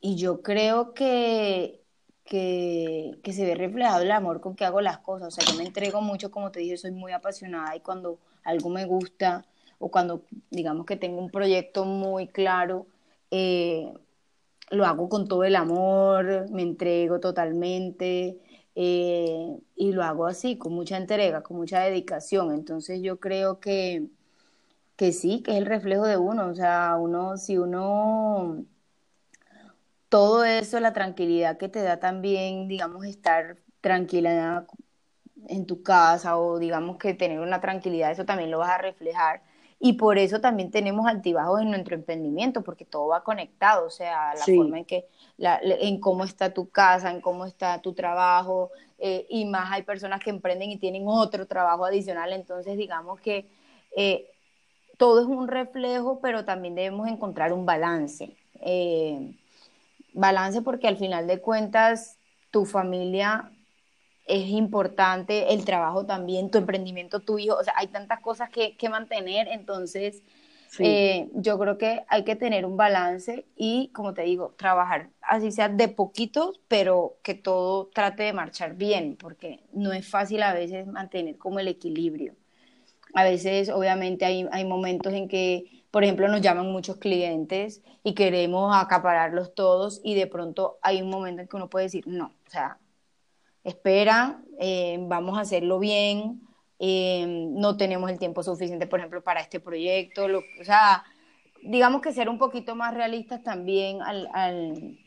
y 0.00 0.16
yo 0.16 0.42
creo 0.42 0.94
que 0.94 1.80
que, 2.24 3.18
que, 3.24 3.32
se 3.32 3.44
ve 3.44 3.56
reflejado 3.56 4.02
el 4.02 4.10
amor 4.12 4.40
con 4.40 4.54
que 4.54 4.64
hago 4.64 4.80
las 4.80 4.98
cosas. 4.98 5.28
O 5.28 5.30
sea, 5.32 5.44
yo 5.52 5.58
me 5.58 5.64
entrego 5.66 6.00
mucho, 6.00 6.30
como 6.30 6.52
te 6.52 6.60
dije, 6.60 6.76
soy 6.76 6.92
muy 6.92 7.10
apasionada 7.10 7.74
y 7.74 7.80
cuando 7.80 8.20
algo 8.44 8.70
me 8.70 8.84
gusta 8.86 9.44
o 9.78 9.90
cuando 9.90 10.24
digamos 10.50 10.86
que 10.86 10.96
tengo 10.96 11.18
un 11.18 11.30
proyecto 11.30 11.84
muy 11.86 12.28
claro, 12.28 12.86
eh, 13.30 13.92
lo 14.70 14.86
hago 14.86 15.08
con 15.08 15.26
todo 15.28 15.44
el 15.44 15.56
amor, 15.56 16.50
me 16.50 16.62
entrego 16.62 17.20
totalmente 17.20 18.38
eh, 18.74 19.58
y 19.76 19.92
lo 19.92 20.02
hago 20.04 20.26
así, 20.26 20.58
con 20.58 20.72
mucha 20.74 20.96
entrega, 20.96 21.42
con 21.42 21.56
mucha 21.56 21.80
dedicación. 21.80 22.52
Entonces 22.54 23.02
yo 23.02 23.18
creo 23.20 23.60
que, 23.60 24.08
que 24.96 25.12
sí, 25.12 25.42
que 25.42 25.52
es 25.52 25.58
el 25.58 25.66
reflejo 25.66 26.06
de 26.06 26.16
uno. 26.18 26.48
O 26.48 26.54
sea, 26.54 26.96
uno, 26.98 27.36
si 27.36 27.58
uno 27.58 28.64
todo 30.08 30.44
eso, 30.44 30.80
la 30.80 30.92
tranquilidad 30.92 31.56
que 31.58 31.68
te 31.68 31.82
da 31.82 31.98
también, 32.00 32.68
digamos, 32.68 33.06
estar 33.06 33.58
tranquila 33.80 34.66
en 35.48 35.66
tu 35.66 35.82
casa 35.82 36.38
o 36.38 36.58
digamos 36.58 36.96
que 36.98 37.14
tener 37.14 37.40
una 37.40 37.60
tranquilidad, 37.60 38.10
eso 38.10 38.24
también 38.24 38.50
lo 38.50 38.58
vas 38.58 38.70
a 38.70 38.78
reflejar. 38.78 39.42
Y 39.82 39.94
por 39.94 40.18
eso 40.18 40.42
también 40.42 40.70
tenemos 40.70 41.06
altibajos 41.06 41.62
en 41.62 41.70
nuestro 41.70 41.94
emprendimiento, 41.94 42.62
porque 42.62 42.84
todo 42.84 43.08
va 43.08 43.24
conectado, 43.24 43.86
o 43.86 43.90
sea, 43.90 44.34
la 44.34 44.44
forma 44.44 44.78
en 44.78 44.84
que, 44.84 45.08
en 45.38 45.98
cómo 46.00 46.24
está 46.24 46.52
tu 46.52 46.68
casa, 46.68 47.10
en 47.10 47.22
cómo 47.22 47.46
está 47.46 47.80
tu 47.80 47.94
trabajo, 47.94 48.70
eh, 48.98 49.26
y 49.30 49.46
más 49.46 49.72
hay 49.72 49.82
personas 49.82 50.22
que 50.22 50.28
emprenden 50.28 50.70
y 50.70 50.76
tienen 50.76 51.04
otro 51.06 51.46
trabajo 51.46 51.86
adicional, 51.86 52.34
entonces 52.34 52.76
digamos 52.76 53.20
que 53.20 53.48
eh, 53.96 54.30
todo 54.98 55.20
es 55.20 55.26
un 55.26 55.48
reflejo, 55.48 56.20
pero 56.20 56.44
también 56.44 56.74
debemos 56.74 57.08
encontrar 57.08 57.54
un 57.54 57.64
balance. 57.64 58.36
Eh, 58.60 59.34
balance 60.12 60.60
porque 60.60 60.88
al 60.88 60.98
final 60.98 61.26
de 61.26 61.40
cuentas 61.40 62.18
tu 62.50 62.66
familia 62.66 63.50
es 64.30 64.48
importante, 64.48 65.52
el 65.52 65.64
trabajo 65.64 66.06
también, 66.06 66.50
tu 66.50 66.58
emprendimiento, 66.58 67.20
tu 67.20 67.38
hijo, 67.38 67.56
o 67.56 67.64
sea, 67.64 67.74
hay 67.76 67.88
tantas 67.88 68.20
cosas 68.20 68.50
que, 68.50 68.76
que 68.76 68.88
mantener, 68.88 69.48
entonces 69.48 70.22
eh, 70.78 71.28
yo 71.34 71.58
creo 71.58 71.78
que 71.78 72.04
hay 72.08 72.24
que 72.24 72.36
tener 72.36 72.64
un 72.64 72.76
balance 72.76 73.44
y, 73.56 73.88
como 73.88 74.14
te 74.14 74.22
digo, 74.22 74.54
trabajar 74.56 75.10
así 75.20 75.50
sea 75.50 75.68
de 75.68 75.88
poquitos, 75.88 76.60
pero 76.68 77.16
que 77.22 77.34
todo 77.34 77.88
trate 77.88 78.22
de 78.24 78.32
marchar 78.32 78.74
bien, 78.74 79.16
porque 79.16 79.60
no 79.72 79.92
es 79.92 80.08
fácil 80.08 80.42
a 80.42 80.54
veces 80.54 80.86
mantener 80.86 81.38
como 81.38 81.58
el 81.58 81.68
equilibrio. 81.68 82.34
A 83.14 83.24
veces, 83.24 83.70
obviamente, 83.70 84.24
hay, 84.24 84.46
hay 84.52 84.64
momentos 84.64 85.12
en 85.12 85.28
que, 85.28 85.84
por 85.90 86.04
ejemplo, 86.04 86.28
nos 86.28 86.40
llaman 86.40 86.70
muchos 86.70 86.96
clientes 86.98 87.82
y 88.04 88.14
queremos 88.14 88.74
acapararlos 88.74 89.54
todos 89.54 90.00
y 90.04 90.14
de 90.14 90.28
pronto 90.28 90.78
hay 90.82 91.02
un 91.02 91.10
momento 91.10 91.42
en 91.42 91.48
que 91.48 91.56
uno 91.56 91.68
puede 91.68 91.86
decir, 91.86 92.06
no, 92.06 92.26
o 92.46 92.50
sea, 92.50 92.78
espera, 93.64 94.42
eh, 94.58 94.98
vamos 95.02 95.38
a 95.38 95.42
hacerlo 95.42 95.78
bien, 95.78 96.40
eh, 96.78 97.26
no 97.50 97.76
tenemos 97.76 98.10
el 98.10 98.18
tiempo 98.18 98.42
suficiente, 98.42 98.86
por 98.86 99.00
ejemplo, 99.00 99.22
para 99.22 99.40
este 99.40 99.60
proyecto, 99.60 100.26
o 100.26 100.64
sea, 100.64 101.04
digamos 101.62 102.00
que 102.00 102.12
ser 102.12 102.28
un 102.28 102.38
poquito 102.38 102.74
más 102.74 102.94
realistas 102.94 103.42
también 103.42 104.00
al, 104.02 104.28
al, 104.32 104.98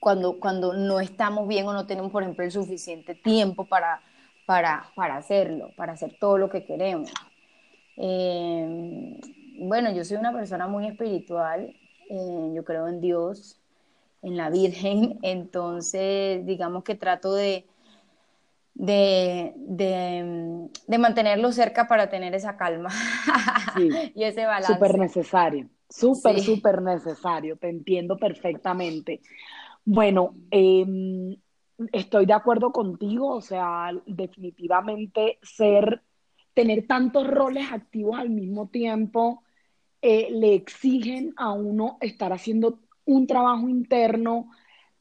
cuando, 0.00 0.38
cuando 0.38 0.74
no 0.74 1.00
estamos 1.00 1.48
bien 1.48 1.66
o 1.66 1.72
no 1.72 1.86
tenemos, 1.86 2.12
por 2.12 2.22
ejemplo, 2.22 2.44
el 2.44 2.52
suficiente 2.52 3.14
tiempo 3.14 3.64
para, 3.66 4.00
para, 4.46 4.90
para 4.94 5.16
hacerlo, 5.16 5.70
para 5.76 5.94
hacer 5.94 6.16
todo 6.20 6.38
lo 6.38 6.48
que 6.48 6.64
queremos. 6.64 7.10
Eh, 7.96 9.18
bueno, 9.58 9.92
yo 9.92 10.04
soy 10.04 10.18
una 10.18 10.32
persona 10.32 10.68
muy 10.68 10.86
espiritual, 10.86 11.74
yo 12.08 12.64
creo 12.64 12.86
en 12.86 13.00
Dios, 13.00 13.60
en 14.22 14.36
la 14.36 14.50
Virgen, 14.50 15.18
entonces 15.22 16.44
digamos 16.44 16.84
que 16.84 16.94
trato 16.94 17.34
de, 17.34 17.66
de, 18.74 19.52
de, 19.56 20.98
mantenerlo 20.98 21.52
cerca 21.52 21.86
para 21.88 22.08
tener 22.08 22.34
esa 22.34 22.56
calma 22.56 22.90
y 24.14 24.22
ese 24.22 24.44
balance. 24.44 24.74
Súper 24.74 24.98
necesario, 24.98 25.68
súper, 25.88 26.40
súper 26.40 26.82
necesario, 26.82 27.56
te 27.56 27.68
entiendo 27.68 28.16
perfectamente. 28.16 29.20
Bueno, 29.84 30.34
em, 30.50 31.36
estoy 31.92 32.26
de 32.26 32.32
acuerdo 32.32 32.72
contigo, 32.72 33.28
o 33.28 33.40
sea, 33.40 33.90
definitivamente 34.06 35.38
ser, 35.42 36.02
tener 36.54 36.86
tantos 36.86 37.26
roles 37.26 37.70
activos 37.70 38.18
al 38.18 38.30
mismo 38.30 38.68
tiempo, 38.68 39.42
eh, 40.02 40.28
le 40.30 40.54
exigen 40.54 41.32
a 41.36 41.52
uno 41.52 41.98
estar 42.00 42.32
haciendo 42.32 42.80
un 43.06 43.26
trabajo 43.26 43.68
interno, 43.68 44.50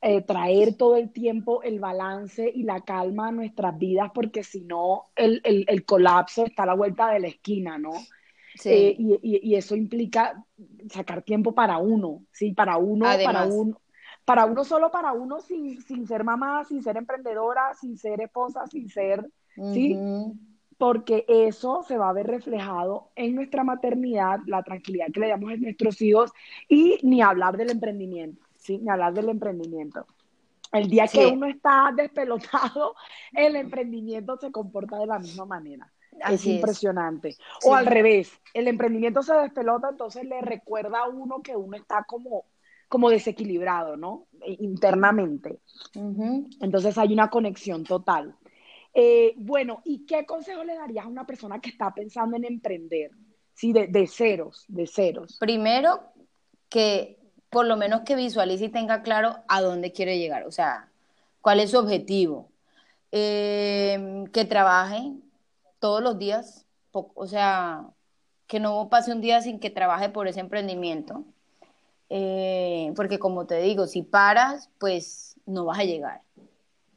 eh, 0.01 0.21
traer 0.21 0.75
todo 0.75 0.95
el 0.97 1.11
tiempo 1.11 1.63
el 1.63 1.79
balance 1.79 2.51
y 2.53 2.63
la 2.63 2.81
calma 2.81 3.29
a 3.29 3.31
nuestras 3.31 3.77
vidas, 3.77 4.11
porque 4.13 4.43
si 4.43 4.61
no, 4.61 5.05
el, 5.15 5.85
colapso 5.85 6.45
está 6.45 6.63
a 6.63 6.67
la 6.67 6.75
vuelta 6.75 7.09
de 7.09 7.19
la 7.19 7.27
esquina, 7.27 7.77
¿no? 7.77 7.93
Sí. 8.55 8.69
Eh, 8.69 8.95
y, 9.21 9.55
eso 9.55 9.75
implica 9.75 10.43
sacar 10.89 11.23
tiempo 11.23 11.53
para 11.53 11.77
uno, 11.79 12.23
¿sí? 12.31 12.53
Para 12.53 12.77
uno, 12.77 13.05
para 13.23 13.45
uno, 13.45 13.81
para 14.23 14.45
uno 14.45 14.63
solo, 14.63 14.91
para 14.91 15.11
uno, 15.11 15.39
sin, 15.39 15.81
sin 15.81 16.07
ser 16.07 16.23
mamá, 16.23 16.63
sin 16.65 16.81
ser 16.83 16.97
emprendedora, 16.97 17.73
sin 17.73 17.97
ser 17.97 18.21
esposa, 18.21 18.67
sin 18.67 18.89
ser, 18.89 19.27
¿sí? 19.73 19.97
Porque 20.77 21.25
eso 21.27 21.83
se 21.87 21.97
va 21.97 22.09
a 22.09 22.13
ver 22.13 22.27
reflejado 22.27 23.11
en 23.15 23.35
nuestra 23.35 23.63
maternidad, 23.63 24.39
la 24.45 24.61
tranquilidad 24.63 25.07
que 25.13 25.21
le 25.21 25.29
damos 25.29 25.51
a 25.51 25.55
nuestros 25.55 26.01
hijos 26.01 26.31
y 26.67 26.99
ni 27.03 27.21
hablar 27.21 27.55
del 27.55 27.71
emprendimiento. 27.71 28.45
¿sí? 28.57 28.79
Ni 28.79 28.89
hablar 28.89 29.13
del 29.13 29.29
emprendimiento. 29.29 30.05
El 30.71 30.89
día 30.89 31.07
que 31.07 31.27
uno 31.27 31.45
está 31.45 31.93
despelotado, 31.95 32.95
el 33.33 33.55
emprendimiento 33.55 34.37
se 34.37 34.51
comporta 34.51 34.97
de 34.97 35.05
la 35.05 35.19
misma 35.19 35.45
manera. 35.45 35.91
es 36.29 36.45
impresionante. 36.45 37.37
O 37.63 37.75
al 37.75 37.85
revés, 37.85 38.31
el 38.53 38.67
emprendimiento 38.67 39.23
se 39.23 39.33
despelota, 39.35 39.89
entonces 39.89 40.25
le 40.25 40.41
recuerda 40.41 40.99
a 40.99 41.07
uno 41.07 41.41
que 41.41 41.55
uno 41.55 41.77
está 41.77 42.03
como, 42.03 42.45
como 42.89 43.09
desequilibrado, 43.09 43.95
¿no? 43.95 44.27
E, 44.41 44.57
internamente. 44.59 45.59
Entonces 46.59 46.97
hay 46.97 47.13
una 47.13 47.29
conexión 47.29 47.83
total. 47.83 48.35
Eh, 48.97 49.33
bueno, 49.35 49.81
¿y 49.83 50.05
qué 50.05 50.25
consejo 50.25 50.63
le 50.63 50.75
darías 50.75 51.05
a 51.05 51.09
una 51.09 51.25
persona 51.25 51.59
que 51.59 51.69
está 51.69 51.93
pensando 51.93 52.37
en 52.37 52.45
emprender? 52.45 53.11
Sí, 53.53 53.73
de, 53.73 53.87
de 53.87 54.07
ceros, 54.07 54.63
de 54.69 54.87
ceros. 54.87 55.37
Primero, 55.37 56.13
que 56.69 57.19
por 57.49 57.65
lo 57.65 57.75
menos 57.77 58.01
que 58.01 58.15
visualice 58.15 58.65
y 58.65 58.69
tenga 58.69 59.01
claro 59.01 59.37
a 59.47 59.61
dónde 59.61 59.91
quiere 59.91 60.17
llegar, 60.17 60.45
o 60.47 60.51
sea, 60.51 60.89
cuál 61.41 61.59
es 61.59 61.71
su 61.71 61.77
objetivo. 61.77 62.49
Eh, 63.11 64.25
que 64.33 64.45
trabaje 64.45 65.13
todos 65.79 66.01
los 66.01 66.17
días, 66.17 66.65
o 66.91 67.27
sea, 67.27 67.85
que 68.47 68.59
no 68.59 68.89
pase 68.89 69.11
un 69.11 69.21
día 69.21 69.41
sin 69.41 69.59
que 69.59 69.69
trabaje 69.69 70.09
por 70.09 70.27
ese 70.27 70.39
emprendimiento. 70.39 71.23
Eh, 72.09 72.91
porque 72.95 73.19
como 73.19 73.45
te 73.45 73.59
digo, 73.61 73.87
si 73.87 74.01
paras, 74.03 74.69
pues 74.79 75.39
no 75.45 75.65
vas 75.65 75.79
a 75.79 75.83
llegar. 75.83 76.21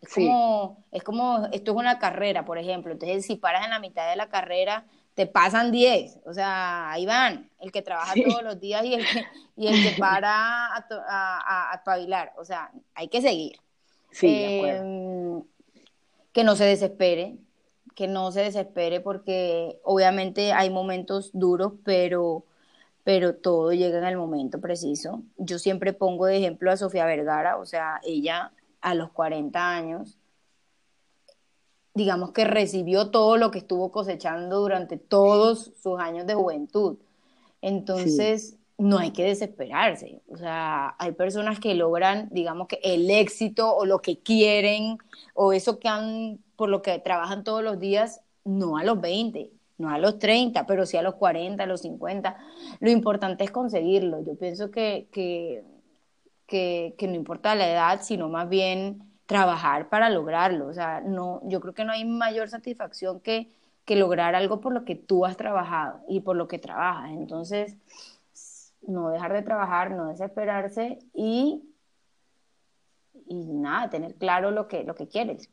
Es, 0.01 0.15
como, 0.15 0.85
es 0.93 1.03
como, 1.03 1.47
esto 1.53 1.73
es 1.73 1.77
una 1.77 1.99
carrera, 1.99 2.45
por 2.45 2.59
ejemplo. 2.59 2.93
Entonces, 2.93 3.27
si 3.27 3.37
paras 3.37 3.65
en 3.65 3.71
la 3.71 3.81
mitad 3.81 4.09
de 4.09 4.17
la 4.17 4.29
carrera, 4.29 4.85
te 5.19 5.27
pasan 5.27 5.73
10, 5.73 6.21
o 6.27 6.33
sea, 6.33 6.93
ahí 6.93 7.05
van, 7.05 7.51
el 7.59 7.73
que 7.73 7.83
trabaja 7.83 8.15
todos 8.25 8.45
los 8.45 8.61
días 8.61 8.85
y 8.85 8.95
el 8.95 9.05
que, 9.05 9.25
y 9.57 9.67
el 9.67 9.83
que 9.83 9.99
para 9.99 10.31
a, 10.31 10.87
a, 11.09 11.73
a, 11.73 12.33
o 12.37 12.45
sea, 12.45 12.71
hay 12.95 13.09
que 13.09 13.21
seguir. 13.21 13.59
Sí, 14.13 14.61
em, 14.65 15.43
que 16.33 16.45
no 16.45 16.55
se 16.55 16.67
desespere, 16.67 17.37
que 17.97 18.07
no 18.07 18.31
se 18.31 18.43
desespere 18.43 19.01
porque 19.01 19.81
obviamente 19.83 20.53
hay 20.53 20.71
momentos 20.71 21.31
duros, 21.33 21.73
pero, 21.85 22.45
pero 23.03 23.35
todo 23.35 23.73
llega 23.73 23.99
en 23.99 24.05
el 24.05 24.17
momento 24.17 24.61
preciso. 24.61 25.23
Yo 25.37 25.59
siempre 25.59 25.93
pongo 25.93 26.27
de 26.27 26.37
ejemplo 26.37 26.71
a 26.71 26.77
Sofía 26.77 27.07
Vergara, 27.07 27.57
o 27.57 27.67
sea, 27.67 28.01
ella 28.05 28.53
a 28.81 28.95
los 28.95 29.11
40 29.11 29.71
años 29.71 30.19
digamos 31.99 32.31
que 32.31 32.45
recibió 32.45 33.11
todo 33.11 33.37
lo 33.37 33.51
que 33.51 33.59
estuvo 33.59 33.91
cosechando 33.91 34.61
durante 34.61 34.97
todos 34.97 35.73
sus 35.83 35.99
años 35.99 36.27
de 36.27 36.35
juventud. 36.35 36.97
Entonces, 37.61 38.57
no 38.79 38.99
hay 38.99 39.11
que 39.11 39.25
desesperarse. 39.25 40.23
O 40.29 40.37
sea, 40.37 40.95
hay 40.99 41.13
personas 41.13 41.59
que 41.59 41.75
logran, 41.75 42.29
digamos 42.31 42.69
que 42.69 42.79
el 42.85 43.11
éxito 43.11 43.75
o 43.75 43.85
lo 43.85 43.99
que 43.99 44.21
quieren 44.21 44.99
o 45.35 45.53
eso 45.53 45.81
que 45.81 45.89
han, 45.89 46.39
por 46.55 46.69
lo 46.69 46.81
que 46.83 46.99
trabajan 47.01 47.43
todos 47.43 47.65
los 47.65 47.81
días, 47.81 48.21
no 48.45 48.79
a 48.79 48.85
los 48.85 49.01
20, 49.01 49.51
no 49.79 49.91
a 49.91 49.99
los 49.99 50.21
30, 50.21 50.67
pero 50.67 50.87
sí 50.87 50.97
a 50.97 51.03
los 51.03 51.17
40, 51.17 51.65
a 51.65 51.67
los 51.67 51.81
50. 51.81 52.39
Lo 52.79 52.91
importante 52.91 53.43
es 53.43 53.51
conseguirlo. 53.51 54.25
Yo 54.25 54.37
pienso 54.37 54.71
que, 54.71 55.09
que, 55.11 55.65
que, 56.49 56.95
que 56.99 57.07
no 57.07 57.15
importa 57.15 57.55
la 57.55 57.71
edad, 57.71 58.01
sino 58.03 58.29
más 58.29 58.49
bien 58.49 59.09
trabajar 59.27 59.91
para 59.91 60.09
lograrlo. 60.09 60.67
O 60.67 60.73
sea, 60.73 61.01
no, 61.03 61.41
yo 61.45 61.61
creo 61.61 61.75
que 61.75 61.85
no 61.85 61.93
hay 61.93 62.05
mayor 62.05 62.49
satisfacción 62.49 63.21
que, 63.21 63.49
que 63.85 63.95
lograr 63.95 64.35
algo 64.35 64.61
por 64.61 64.73
lo 64.73 64.85
que 64.85 64.97
tú 64.97 65.27
has 65.27 65.37
trabajado 65.37 66.01
y 66.09 66.21
por 66.21 66.35
lo 66.35 66.49
que 66.49 66.59
trabajas. 66.59 67.11
Entonces, 67.11 67.77
no 68.81 69.11
dejar 69.11 69.35
de 69.35 69.43
trabajar, 69.43 69.91
no 69.91 70.09
desesperarse 70.09 70.99
y, 71.13 71.63
nada, 73.27 73.91
tener 73.91 74.15
claro 74.15 74.51
lo 74.51 74.67
que, 74.67 74.83
lo 74.83 74.95
que 74.95 75.07
quieres. 75.07 75.51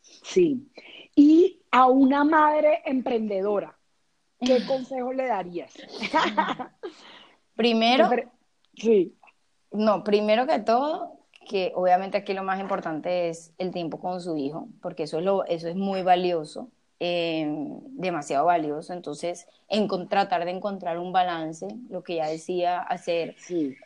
Sí. 0.00 0.68
Y 1.14 1.62
a 1.70 1.86
una 1.86 2.24
madre 2.24 2.82
emprendedora, 2.84 3.78
¿qué 4.40 4.58
consejo 4.66 5.12
le 5.12 5.26
darías? 5.26 5.72
Primero, 7.54 8.10
sí. 8.74 9.14
No, 9.74 10.04
primero 10.04 10.46
que 10.46 10.60
todo, 10.60 11.18
que 11.48 11.72
obviamente 11.74 12.16
aquí 12.18 12.32
lo 12.32 12.44
más 12.44 12.60
importante 12.60 13.28
es 13.28 13.52
el 13.58 13.72
tiempo 13.72 13.98
con 14.00 14.20
su 14.20 14.36
hijo, 14.36 14.68
porque 14.80 15.02
eso 15.04 15.18
es, 15.18 15.24
lo, 15.24 15.44
eso 15.46 15.68
es 15.68 15.74
muy 15.74 16.02
valioso, 16.02 16.70
em, 17.00 17.80
demasiado 17.98 18.46
valioso. 18.46 18.92
Entonces, 18.92 19.48
en, 19.68 19.88
tratar 20.08 20.44
de 20.44 20.52
encontrar 20.52 20.98
un 20.98 21.12
balance, 21.12 21.66
lo 21.90 22.04
que 22.04 22.16
ya 22.16 22.28
decía, 22.28 22.78
hacer. 22.82 23.34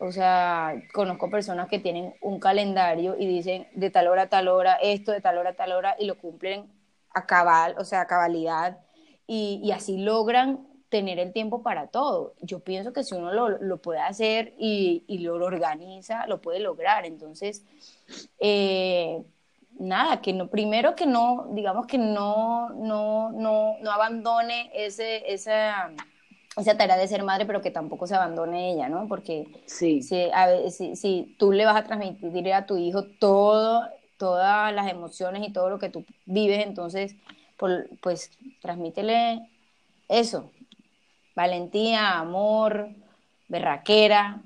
O 0.01 0.13
sea, 0.13 0.75
conozco 0.93 1.31
personas 1.31 1.69
que 1.69 1.79
tienen 1.79 2.15
un 2.21 2.39
calendario 2.39 3.17
y 3.19 3.27
dicen 3.27 3.67
de 3.75 3.89
tal 3.91 4.09
hora 4.09 4.25
a 4.25 4.29
tal 4.29 4.49
hora, 4.49 4.75
esto, 4.83 5.13
de 5.13 5.23
tal 5.23 5.39
hora 5.39 5.51
a 5.51 5.57
tal 5.57 5.73
hora, 5.73 5.97
y 5.99 6.05
lo 6.07 6.19
cumplen 6.19 6.67
a 7.15 7.27
cabal, 7.27 7.75
o 7.79 7.85
sea, 7.85 8.03
a 8.03 8.07
cabalidad, 8.07 8.79
y, 9.27 9.61
y 9.65 9.73
así 9.73 9.97
logran 9.99 10.67
tener 10.89 11.19
el 11.19 11.33
tiempo 11.33 11.63
para 11.63 11.89
todo. 11.89 12.35
Yo 12.41 12.61
pienso 12.61 12.93
que 12.93 13.05
si 13.05 13.15
uno 13.15 13.33
lo, 13.33 13.77
puede 13.79 14.01
hacer 14.01 14.55
y, 14.59 15.05
lo, 15.19 15.35
organiza, 15.35 16.27
lo 16.27 16.41
puede 16.41 16.61
lograr. 16.61 17.05
Entonces, 17.05 17.65
eh, 18.39 19.23
nada, 19.79 20.21
que 20.21 20.33
no, 20.33 20.49
primero 20.49 20.95
que 20.95 21.07
no, 21.07 21.49
digamos 21.53 21.87
que 21.87 21.99
no, 21.99 22.71
no, 22.71 23.33
no, 23.33 23.77
no 23.81 23.91
abandone 23.91 24.71
ese, 24.75 25.33
esa, 25.33 25.93
esa 26.57 26.77
tarea 26.77 26.97
de 26.97 27.09
ser 27.09 27.23
madre, 27.23 27.47
pero 27.47 27.61
que 27.61 27.71
tampoco 27.71 28.07
se 28.07 28.15
abandone 28.15 28.73
ella, 28.73 28.89
¿no? 28.89 29.07
Porque 29.09 29.47
sí. 29.67 30.03
si, 30.03 30.31
a 30.33 30.71
si, 30.71 30.97
si 30.97 31.37
tú 31.39 31.53
le 31.53 31.67
vas 31.67 31.77
a 31.77 31.85
transmitir 31.85 32.53
a 32.53 32.67
tu 32.67 32.79
hijo 32.79 33.05
todo, 33.19 33.87
todas 34.17 34.75
las 34.75 34.91
emociones 34.91 35.47
y 35.47 35.53
todo 35.53 35.69
lo 35.69 35.79
que 35.79 35.91
tú 35.91 36.05
vives, 36.27 36.65
entonces, 36.67 37.15
pues 38.01 38.31
transmítele 38.63 39.49
eso, 40.09 40.51
valentía, 41.39 42.19
amor, 42.19 42.89
berraquera. 43.47 44.43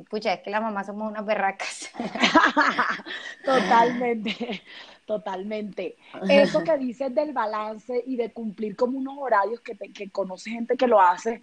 Escucha, 0.00 0.32
es 0.32 0.42
que 0.42 0.50
las 0.50 0.62
mamás 0.62 0.86
somos 0.86 1.10
unas 1.10 1.26
berracas. 1.26 1.90
totalmente, 3.44 4.62
totalmente. 5.06 5.96
Eso 6.28 6.62
que 6.62 6.78
dices 6.78 7.12
del 7.12 7.32
balance 7.32 8.00
y 8.06 8.14
de 8.14 8.32
cumplir 8.32 8.76
como 8.76 8.96
unos 8.96 9.16
horarios 9.18 9.60
que, 9.60 9.76
que 9.76 10.08
conoce 10.10 10.50
gente 10.50 10.76
que 10.76 10.86
lo 10.86 11.00
hace, 11.00 11.42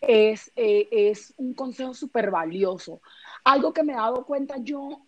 es, 0.00 0.52
eh, 0.54 0.88
es 0.92 1.34
un 1.36 1.52
consejo 1.52 1.94
súper 1.94 2.30
valioso. 2.30 3.00
Algo 3.42 3.72
que 3.72 3.82
me 3.82 3.92
he 3.92 3.96
dado 3.96 4.24
cuenta 4.24 4.54
yo 4.58 5.00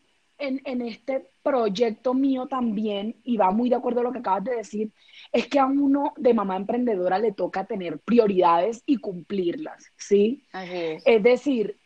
en, 0.47 0.61
en, 0.65 0.83
este 0.83 1.31
proyecto 1.43 2.15
mío 2.15 2.47
también, 2.47 3.17
y 3.25 3.37
va 3.37 3.51
muy 3.51 3.69
de 3.69 3.77
acuerdo 3.77 4.01
a 4.01 4.05
lo 4.05 4.13
que 4.13 4.19
acabas 4.19 4.45
de 4.45 4.57
decir, 4.57 4.93
es 5.33 5.47
que 5.49 5.59
a 5.59 5.67
uno 5.67 6.13
de 6.17 6.35
mamá 6.35 6.57
emprendedora 6.57 7.19
le 7.19 7.33
toca 7.33 7.67
tener 7.67 7.99
prioridades 7.99 8.83
y 8.87 8.99
cumplirlas, 8.99 9.93
¿sí? 9.97 10.45
es. 10.53 11.23
decir, 11.23 11.79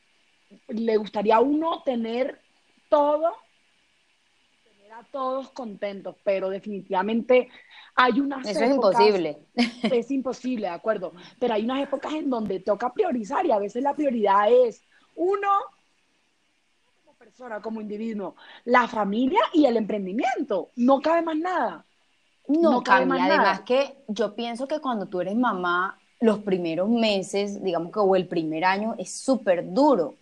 le 0.69 0.97
gustaría 0.97 1.37
a 1.37 1.41
uno 1.41 1.83
tener 1.83 2.41
todo, 2.89 3.33
tener 4.65 4.93
a 4.93 5.05
todos 5.11 5.51
contentos, 5.51 6.17
pero 6.25 6.51
definitivamente 6.51 7.49
hay 7.95 8.21
unas 8.21 8.47
Eso 8.47 8.65
es 8.65 8.71
imposible. 8.71 9.39
Es 9.93 10.11
imposible, 10.11 10.69
de 10.69 10.73
acuerdo. 10.73 11.13
Pero 11.39 11.55
hay 11.55 11.65
unas 11.65 11.83
épocas 11.83 12.13
en 12.15 12.31
donde 12.31 12.61
toca 12.61 12.93
priorizar 12.93 13.45
y 13.45 13.51
a 13.51 13.59
veces 13.59 13.83
la 13.83 13.95
prioridad 13.95 14.51
es 14.51 14.83
uno 15.17 15.49
persona, 17.29 17.61
como 17.61 17.83
individuo, 17.83 18.37
la 18.65 18.89
familia 18.89 19.41
y 19.53 19.67
el 19.67 19.77
emprendimiento. 19.77 20.71
No 20.77 21.01
cabe 21.01 21.21
más 21.21 21.37
nada. 21.37 21.85
No, 22.49 22.83
cambia. 22.83 23.23
Además 23.23 23.61
que 23.61 23.99
yo 24.09 24.35
pienso 24.35 24.67
que 24.67 24.81
cuando 24.81 25.07
tú 25.07 25.21
eres 25.21 25.37
mamá, 25.37 25.99
los 26.21 26.39
primeros 26.39 26.89
meses, 26.89 27.63
digamos 27.63 27.93
que 27.93 27.99
o 27.99 28.17
el 28.17 28.27
primer 28.27 28.65
año, 28.65 28.95
es 28.97 29.11
súper 29.11 29.75
duro. 29.75 30.15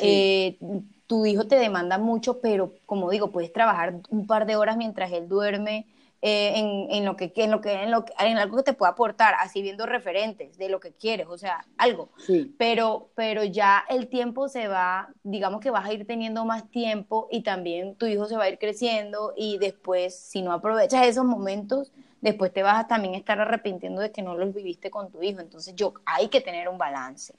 Eh, 0.00 0.58
tu 1.06 1.24
hijo 1.26 1.46
te 1.46 1.56
demanda 1.56 1.96
mucho, 1.96 2.40
pero 2.40 2.74
como 2.86 3.08
digo, 3.08 3.30
puedes 3.30 3.52
trabajar 3.52 3.94
un 4.10 4.26
par 4.26 4.44
de 4.44 4.56
horas 4.56 4.76
mientras 4.76 5.12
él 5.12 5.28
duerme 5.28 5.86
eh, 6.20 6.54
en, 6.56 6.90
en, 6.90 7.04
lo 7.04 7.16
que, 7.16 7.32
en, 7.36 7.50
lo 7.52 7.60
que, 7.60 7.72
en, 7.72 7.92
lo 7.92 8.04
en 8.18 8.38
algo 8.38 8.56
que 8.56 8.64
te 8.64 8.72
pueda 8.72 8.90
aportar, 8.92 9.34
así 9.38 9.62
viendo 9.62 9.86
referentes 9.86 10.58
de 10.58 10.68
lo 10.68 10.80
que 10.80 10.92
quieres, 10.92 11.28
o 11.28 11.38
sea, 11.38 11.64
algo. 11.76 12.10
Pero, 12.58 13.10
pero 13.14 13.44
ya 13.44 13.84
el 13.88 14.08
tiempo 14.08 14.48
se 14.48 14.66
va, 14.66 15.10
digamos 15.22 15.60
que 15.60 15.70
vas 15.70 15.86
a 15.86 15.92
ir 15.92 16.06
teniendo 16.06 16.44
más 16.44 16.68
tiempo 16.70 17.28
y 17.30 17.42
también 17.42 17.94
tu 17.94 18.06
hijo 18.06 18.26
se 18.26 18.36
va 18.36 18.44
a 18.44 18.48
ir 18.48 18.58
creciendo 18.58 19.32
y 19.36 19.58
después, 19.58 20.18
si 20.18 20.42
no 20.42 20.52
aprovechas 20.52 21.06
esos 21.06 21.24
momentos, 21.24 21.92
después 22.20 22.52
te 22.52 22.64
vas 22.64 22.80
a 22.80 22.88
también 22.88 23.14
estar 23.14 23.40
arrepintiendo 23.40 24.00
de 24.00 24.10
que 24.10 24.22
no 24.22 24.36
los 24.36 24.52
viviste 24.52 24.90
con 24.90 25.12
tu 25.12 25.22
hijo. 25.22 25.40
Entonces, 25.40 25.76
yo, 25.76 25.94
hay 26.04 26.28
que 26.28 26.40
tener 26.40 26.68
un 26.68 26.78
balance. 26.78 27.34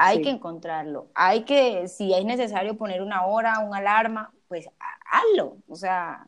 Hay 0.00 0.22
que 0.22 0.30
encontrarlo. 0.30 1.08
Hay 1.14 1.42
que, 1.42 1.88
si 1.88 2.14
es 2.14 2.24
necesario 2.24 2.78
poner 2.78 3.02
una 3.02 3.26
hora, 3.26 3.58
una 3.58 3.78
alarma, 3.78 4.32
pues 4.46 4.66
hazlo. 5.10 5.56
O 5.68 5.74
sea, 5.74 6.26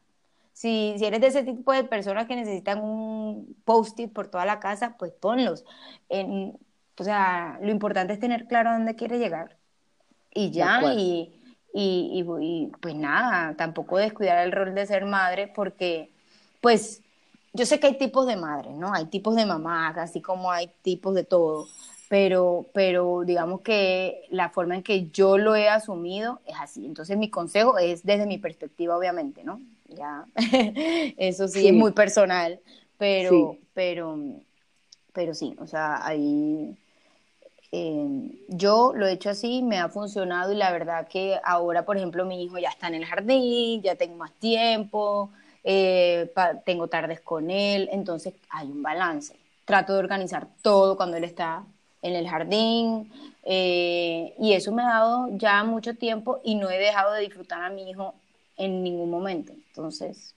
si, 0.61 0.94
si 0.99 1.07
eres 1.07 1.23
de 1.23 1.29
ese 1.29 1.42
tipo 1.42 1.73
de 1.73 1.85
personas 1.85 2.27
que 2.27 2.37
necesitan 2.37 2.83
un 2.83 3.57
post-it 3.64 4.12
por 4.12 4.29
toda 4.29 4.44
la 4.44 4.61
casa, 4.61 4.94
pues 4.99 5.11
ponlos. 5.11 5.64
En, 6.11 6.59
o 6.99 7.03
sea, 7.03 7.59
lo 7.62 7.70
importante 7.70 8.12
es 8.12 8.20
tener 8.20 8.46
claro 8.46 8.68
a 8.68 8.73
dónde 8.75 8.94
quiere 8.94 9.18
llegar. 9.18 9.57
Y 10.35 10.51
ya, 10.51 10.92
y, 10.92 11.33
y, 11.73 12.27
y, 12.42 12.66
pues 12.79 12.94
nada, 12.94 13.57
tampoco 13.57 13.96
descuidar 13.96 14.44
el 14.44 14.53
rol 14.53 14.75
de 14.75 14.85
ser 14.85 15.07
madre, 15.07 15.49
porque, 15.49 16.11
pues, 16.61 17.01
yo 17.55 17.64
sé 17.64 17.81
que 17.81 17.87
hay 17.87 17.96
tipos 17.96 18.27
de 18.27 18.37
madres, 18.37 18.75
¿no? 18.75 18.92
Hay 18.92 19.07
tipos 19.07 19.37
de 19.37 19.46
mamás, 19.46 19.96
así 19.96 20.20
como 20.20 20.53
hay 20.53 20.70
tipos 20.83 21.14
de 21.14 21.25
todo. 21.25 21.68
Pero, 22.11 22.66
pero 22.75 23.23
digamos 23.25 23.62
que 23.62 24.27
la 24.29 24.51
forma 24.51 24.75
en 24.75 24.83
que 24.83 25.09
yo 25.09 25.38
lo 25.38 25.57
he 25.57 25.70
asumido 25.70 26.42
es 26.44 26.57
así. 26.61 26.85
Entonces 26.85 27.16
mi 27.16 27.31
consejo 27.31 27.79
es 27.79 28.05
desde 28.05 28.27
mi 28.27 28.37
perspectiva, 28.37 28.99
obviamente, 28.99 29.42
¿no? 29.42 29.59
Ya, 29.96 30.26
eso 31.16 31.48
sí, 31.48 31.68
es 31.68 31.74
muy 31.74 31.92
personal, 31.92 32.61
pero, 32.98 33.57
pero, 33.74 34.18
pero 35.12 35.35
sí, 35.35 35.57
o 35.59 35.66
sea, 35.66 36.07
ahí 36.07 36.76
em, 37.72 38.33
yo 38.48 38.92
lo 38.94 39.07
he 39.07 39.12
hecho 39.12 39.31
así, 39.31 39.62
me 39.62 39.79
ha 39.79 39.88
funcionado 39.88 40.53
y 40.53 40.57
la 40.57 40.72
verdad 40.72 41.09
que 41.09 41.38
ahora, 41.44 41.85
por 41.85 41.96
ejemplo, 41.96 42.24
mi 42.24 42.42
hijo 42.42 42.59
ya 42.59 42.68
está 42.68 42.88
en 42.88 42.94
el 42.94 43.05
jardín, 43.05 43.83
ya 43.83 43.94
tengo 43.94 44.16
más 44.16 44.33
tiempo, 44.33 45.31
eh, 45.64 46.33
tengo 46.64 46.88
tardes 46.88 47.20
con 47.20 47.50
él, 47.50 47.88
entonces 47.92 48.35
hay 48.50 48.68
un 48.68 48.83
balance. 48.83 49.37
Trato 49.64 49.92
de 49.92 49.98
organizar 49.98 50.48
todo 50.62 50.96
cuando 50.96 51.16
él 51.16 51.24
está 51.24 51.64
en 52.03 52.14
el 52.14 52.29
jardín 52.29 53.12
eh, 53.44 54.35
y 54.38 54.53
eso 54.53 54.72
me 54.72 54.83
ha 54.83 54.87
dado 54.87 55.29
ya 55.33 55.62
mucho 55.64 55.94
tiempo 55.94 56.40
y 56.44 56.55
no 56.55 56.70
he 56.70 56.79
dejado 56.79 57.12
de 57.12 57.22
disfrutar 57.22 57.62
a 57.62 57.70
mi 57.70 57.90
hijo 57.90 58.14
en 58.61 58.83
ningún 58.83 59.11
momento. 59.11 59.53
Entonces. 59.53 60.37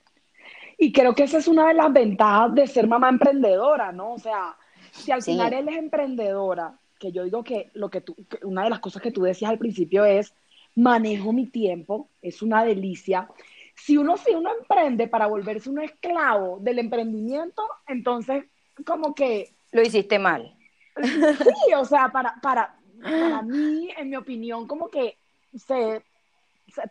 Y 0.77 0.91
creo 0.91 1.13
que 1.13 1.23
esa 1.23 1.37
es 1.37 1.47
una 1.47 1.67
de 1.67 1.75
las 1.75 1.93
ventajas 1.93 2.55
de 2.55 2.67
ser 2.67 2.87
mamá 2.87 3.09
emprendedora, 3.09 3.91
¿no? 3.91 4.13
O 4.13 4.19
sea, 4.19 4.55
si 4.91 5.11
al 5.11 5.21
final 5.21 5.53
él 5.53 5.69
es 5.69 5.77
emprendedora, 5.77 6.73
que 6.99 7.11
yo 7.11 7.23
digo 7.23 7.43
que 7.43 7.69
lo 7.73 7.89
que 7.89 8.01
tú, 8.01 8.15
una 8.43 8.63
de 8.63 8.69
las 8.69 8.79
cosas 8.79 9.01
que 9.01 9.11
tú 9.11 9.21
decías 9.23 9.51
al 9.51 9.59
principio 9.59 10.05
es 10.05 10.33
manejo 10.75 11.31
mi 11.33 11.45
tiempo, 11.45 12.09
es 12.21 12.41
una 12.41 12.63
delicia. 12.63 13.27
Si 13.75 13.97
uno, 13.97 14.17
si 14.17 14.33
uno 14.33 14.51
emprende 14.59 15.07
para 15.07 15.27
volverse 15.27 15.69
un 15.69 15.81
esclavo 15.81 16.59
del 16.59 16.79
emprendimiento, 16.79 17.63
entonces 17.87 18.45
como 18.85 19.13
que... 19.13 19.53
Lo 19.71 19.81
hiciste 19.81 20.17
mal. 20.17 20.55
Sí, 21.01 21.73
o 21.75 21.85
sea, 21.85 22.09
para, 22.09 22.35
para, 22.41 22.75
para 23.01 23.41
mí, 23.41 23.89
en 23.97 24.09
mi 24.09 24.15
opinión, 24.15 24.67
como 24.67 24.89
que 24.89 25.17
se 25.55 26.03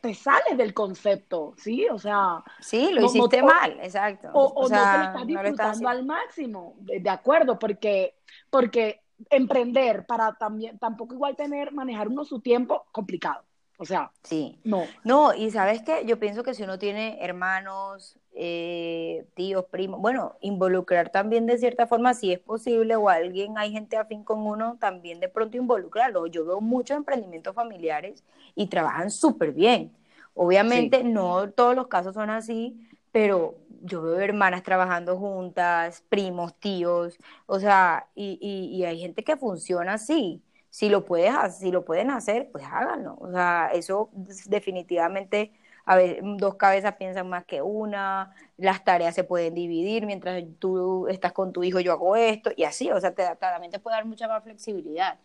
te 0.01 0.15
sales 0.15 0.57
del 0.57 0.75
concepto, 0.75 1.55
¿sí? 1.57 1.87
O 1.91 1.99
sea... 1.99 2.43
Sí, 2.61 2.91
lo 2.93 3.07
hiciste 3.07 3.43
mal, 3.43 3.79
exacto. 3.83 4.29
O, 4.33 4.63
no 4.63 4.69
te 4.69 4.75
lo 4.75 5.05
estás 5.05 5.27
disfrutando 5.27 5.89
al 5.89 6.05
máximo, 6.05 6.75
de, 6.79 7.11
acuerdo, 7.11 7.59
porque, 7.59 8.17
porque 8.51 9.03
emprender 9.31 10.07
para 10.07 10.35
también, 10.35 10.79
tampoco 10.79 11.15
igual 11.15 11.37
tener, 11.37 11.73
manejar 11.73 12.09
uno 12.09 12.25
su 12.25 12.41
tiempo, 12.41 12.85
complicado. 12.93 13.45
O 13.83 13.85
sea, 13.85 14.13
sí. 14.23 14.61
No. 14.63 14.85
No, 15.03 15.35
y 15.35 15.51
sabes 15.51 15.83
que 15.83 16.05
yo 16.07 16.17
pienso 16.21 16.45
que 16.45 16.55
si 16.55 16.63
uno 16.63 16.79
tiene 16.79 17.19
hermanos, 17.21 18.17
eh, 18.33 19.27
tíos, 19.35 19.65
primos, 19.73 20.01
bueno, 20.01 20.37
involucrar 20.41 21.11
también 21.11 21.47
de 21.47 21.59
cierta 21.59 21.89
forma, 21.89 22.15
si 22.15 22.33
es 22.33 22.39
posible, 22.39 22.95
o 22.95 23.09
alguien, 23.09 23.59
hay 23.59 23.73
gente 23.73 23.97
afín 23.97 24.23
con 24.23 24.47
uno, 24.47 24.77
también 24.79 25.19
de 25.19 25.29
pronto 25.29 25.57
involucrarlo. 25.57 26.29
Yo 26.29 26.45
veo 26.45 26.61
muchos 26.61 26.97
emprendimientos 26.97 27.57
familiares 27.57 28.23
y 28.55 28.69
trabajan 28.69 29.11
súper 29.11 29.51
bien. 29.51 29.91
Obviamente 30.35 31.03
no 31.03 31.51
todos 31.51 31.75
los 31.75 31.89
casos 31.89 32.15
son 32.15 32.31
así, 32.31 32.89
pero 33.11 33.57
yo 33.81 34.01
veo 34.01 34.21
hermanas 34.21 34.63
trabajando 34.63 35.19
juntas, 35.19 36.05
primos, 36.09 36.55
tíos, 36.61 37.19
o 37.47 37.59
sea, 37.59 38.07
y, 38.15 38.39
y 38.41 38.85
hay 38.85 39.01
gente 39.01 39.25
que 39.25 39.37
funciona 39.37 39.95
así 39.95 40.41
si 40.73 40.89
lo 40.89 41.05
puedes, 41.05 41.35
si 41.59 41.71
lo 41.71 41.85
pueden 41.85 42.11
hacer, 42.11 42.49
pues 42.51 42.65
háganlo. 42.65 43.19
O 43.21 43.31
sea, 43.31 43.71
eso 43.75 44.09
definitivamente 44.47 45.53
a 45.85 45.97
veces 45.97 46.23
dos 46.39 46.55
cabezas 46.55 46.95
piensan 46.95 47.29
más 47.29 47.45
que 47.45 47.61
una, 47.61 48.35
las 48.57 48.83
tareas 48.83 49.15
se 49.15 49.23
pueden 49.23 49.53
dividir, 49.53 50.07
mientras 50.07 50.43
tú 50.59 51.09
estás 51.09 51.33
con 51.33 51.53
tu 51.53 51.63
hijo 51.63 51.79
yo 51.79 51.93
hago 51.93 52.17
esto, 52.17 52.53
y 52.57 52.65
así, 52.65 52.91
o 52.91 52.99
sea, 52.99 53.15
te, 53.15 53.23
también 53.37 53.71
te 53.71 53.81
puede 53.81 53.97
dar 53.97 54.07
mucha 54.07 54.27
más 54.29 54.43
flexibilidad. 54.43 55.19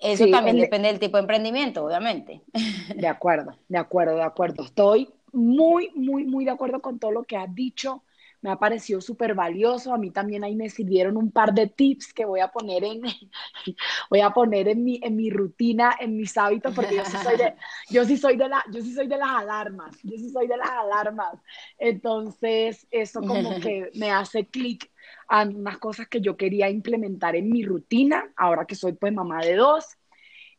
Eso 0.00 0.26
también 0.26 0.58
depende 0.58 0.88
del 0.88 0.98
tipo 0.98 1.18
de 1.18 1.20
emprendimiento, 1.20 1.84
obviamente. 1.84 2.42
De 2.96 3.06
acuerdo, 3.06 3.56
de 3.68 3.78
acuerdo, 3.78 4.16
de 4.16 4.24
acuerdo. 4.24 4.64
Estoy 4.64 5.08
muy, 5.32 5.90
muy, 5.94 6.24
muy 6.24 6.44
de 6.44 6.50
acuerdo 6.50 6.82
con 6.82 6.98
todo 6.98 7.12
lo 7.12 7.22
que 7.22 7.36
has 7.36 7.54
dicho 7.54 8.02
me 8.42 8.50
ha 8.50 8.56
parecido 8.56 9.00
súper 9.00 9.34
valioso. 9.34 9.94
A 9.94 9.98
mí 9.98 10.10
también 10.10 10.44
ahí 10.44 10.54
me 10.54 10.68
sirvieron 10.68 11.16
un 11.16 11.30
par 11.30 11.54
de 11.54 11.68
tips 11.68 12.12
que 12.12 12.24
voy 12.24 12.40
a 12.40 12.48
poner 12.48 12.84
en, 12.84 13.02
voy 14.10 14.20
a 14.20 14.30
poner 14.30 14.68
en 14.68 14.84
mi, 14.84 15.00
en 15.02 15.16
mi 15.16 15.30
rutina, 15.30 15.96
en 15.98 16.16
mis 16.16 16.36
hábitos, 16.36 16.74
porque 16.74 16.96
yo 16.96 17.04
sí 17.04 17.16
soy 17.22 17.36
de, 17.36 17.54
yo 17.90 18.04
sí 18.04 18.16
soy 18.16 18.36
de 18.36 18.48
la, 18.48 18.62
yo 18.70 18.82
sí 18.82 18.92
soy 18.92 19.06
de 19.06 19.16
las 19.16 19.30
alarmas, 19.30 19.96
yo 20.02 20.18
sí 20.18 20.28
soy 20.28 20.48
de 20.48 20.56
las 20.56 20.70
alarmas. 20.70 21.40
Entonces, 21.78 22.86
eso 22.90 23.20
como 23.20 23.50
que 23.60 23.90
me 23.94 24.10
hace 24.10 24.46
clic 24.46 24.90
a 25.28 25.44
unas 25.44 25.78
cosas 25.78 26.08
que 26.08 26.20
yo 26.20 26.36
quería 26.36 26.68
implementar 26.68 27.36
en 27.36 27.48
mi 27.48 27.64
rutina, 27.64 28.32
ahora 28.36 28.66
que 28.66 28.74
soy 28.74 28.92
pues 28.92 29.12
mamá 29.12 29.40
de 29.40 29.54
dos. 29.54 29.86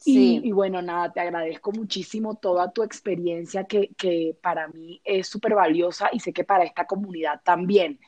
Y, 0.05 0.51
bueno, 0.51 0.81
nada, 0.81 1.11
te 1.11 1.21
agradezco 1.21 1.71
muchísimo 1.71 2.35
toda 2.35 2.71
tu 2.71 2.83
experiencia 2.83 3.63
que, 3.63 3.89
que 3.97 4.37
para 4.41 4.67
mí 4.67 5.01
es 5.03 5.27
súper 5.27 5.55
valiosa 5.55 6.09
y 6.11 6.19
sé 6.19 6.33
que 6.33 6.43
para 6.43 6.65
esta 6.65 6.85
comunidad 6.85 7.41
también. 7.43 7.99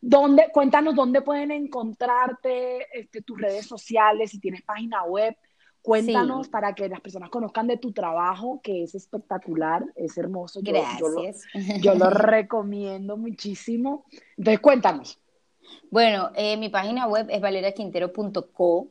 ¿Dónde, 0.00 0.50
cuéntanos 0.52 0.94
dónde 0.94 1.22
pueden 1.22 1.50
encontrarte, 1.50 2.86
este, 2.98 3.22
tus 3.22 3.40
redes 3.40 3.66
sociales, 3.66 4.30
si 4.30 4.38
tienes 4.38 4.62
página 4.62 5.04
web. 5.04 5.36
Cuéntanos 5.82 6.48
para 6.48 6.74
que 6.74 6.88
las 6.88 7.00
personas 7.00 7.30
conozcan 7.30 7.68
de 7.68 7.76
tu 7.76 7.92
trabajo, 7.92 8.60
que 8.60 8.82
es 8.82 8.96
espectacular, 8.96 9.84
es 9.94 10.18
hermoso. 10.18 10.60
Gracias. 10.62 11.44
Yo, 11.80 11.94
lo, 11.94 12.10
recomiendo 12.10 13.16
muchísimo. 13.16 14.04
Entonces, 14.36 14.60
cuéntanos. 14.60 15.20
Bueno, 15.90 16.30
eh, 16.34 16.56
mi 16.56 16.68
página 16.70 17.06
web 17.06 17.28
es 17.30 17.40
valeriaquintero.co, 17.40 18.90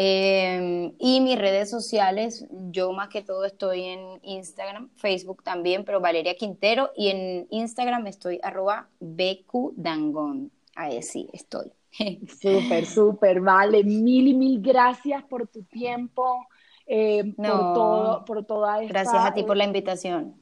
Em, 0.00 0.92
y 1.00 1.20
mis 1.20 1.36
redes 1.36 1.68
sociales, 1.68 2.46
yo 2.70 2.92
más 2.92 3.08
que 3.08 3.20
todo 3.20 3.44
estoy 3.44 3.82
en 3.82 4.20
Instagram, 4.22 4.90
Facebook 4.94 5.42
también, 5.42 5.84
pero 5.84 6.00
Valeria 6.00 6.36
Quintero, 6.36 6.92
y 6.94 7.08
en 7.08 7.48
Instagram 7.50 8.06
estoy 8.06 8.38
arroba 8.44 8.88
BQDangón. 9.00 10.52
Ahí 10.76 11.02
sí, 11.02 11.28
estoy. 11.32 11.72
Súper, 12.40 12.86
súper, 12.86 13.40
vale. 13.40 13.82
Mil 13.82 14.28
y 14.28 14.34
mil 14.34 14.62
gracias 14.62 15.24
por 15.24 15.48
tu 15.48 15.64
tiempo, 15.64 16.46
eh, 16.86 17.34
por, 17.36 17.74
todo, 17.74 18.24
por 18.24 18.44
toda 18.44 18.80
esta... 18.80 18.92
Gracias 18.92 19.24
a 19.24 19.34
ti 19.34 19.42
por 19.42 19.56
la 19.56 19.64
invitación. 19.64 20.36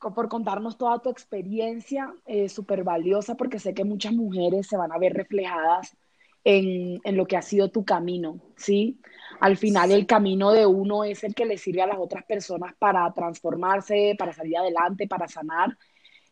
por 0.00 0.28
contarnos 0.28 0.76
toda 0.76 0.98
tu 0.98 1.10
experiencia, 1.10 2.12
eh, 2.26 2.48
súper 2.48 2.82
valiosa, 2.82 3.36
porque 3.36 3.60
sé 3.60 3.72
que 3.72 3.84
muchas 3.84 4.14
mujeres 4.14 4.66
se 4.66 4.76
van 4.76 4.90
a 4.90 4.98
ver 4.98 5.12
reflejadas 5.12 5.96
en, 6.44 7.00
lo 7.16 7.26
que 7.26 7.36
ha 7.36 7.42
sido 7.42 7.70
tu 7.70 7.84
camino, 7.84 8.40
¿sí? 8.56 9.00
Al 9.40 9.56
final 9.56 9.90
el 9.90 10.06
camino 10.06 10.52
de 10.52 10.66
uno 10.66 11.04
es 11.04 11.24
el 11.24 11.34
que 11.34 11.46
le 11.46 11.58
sirve 11.58 11.82
a 11.82 11.86
las 11.86 11.98
otras 11.98 12.24
personas 12.24 12.74
para 12.78 13.10
transformarse, 13.12 14.14
para 14.18 14.32
salir 14.32 14.56
adelante, 14.56 15.06
para 15.06 15.28
sanar. 15.28 15.76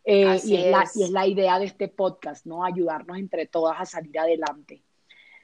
Eh, 0.05 0.41
y, 0.45 0.57
es, 0.57 0.71
La, 0.71 0.85
y, 0.95 1.03
es 1.03 1.11
La, 1.11 1.27
idea 1.27 1.59
de 1.59 1.67
este 1.67 1.89
podcast, 1.89 2.47
¿no? 2.47 2.65
Ayudarnos 2.65 3.19
entre 3.19 3.47
todas 3.47 3.81
a 3.81 3.87
salir 3.87 4.19
adelante. 4.19 4.83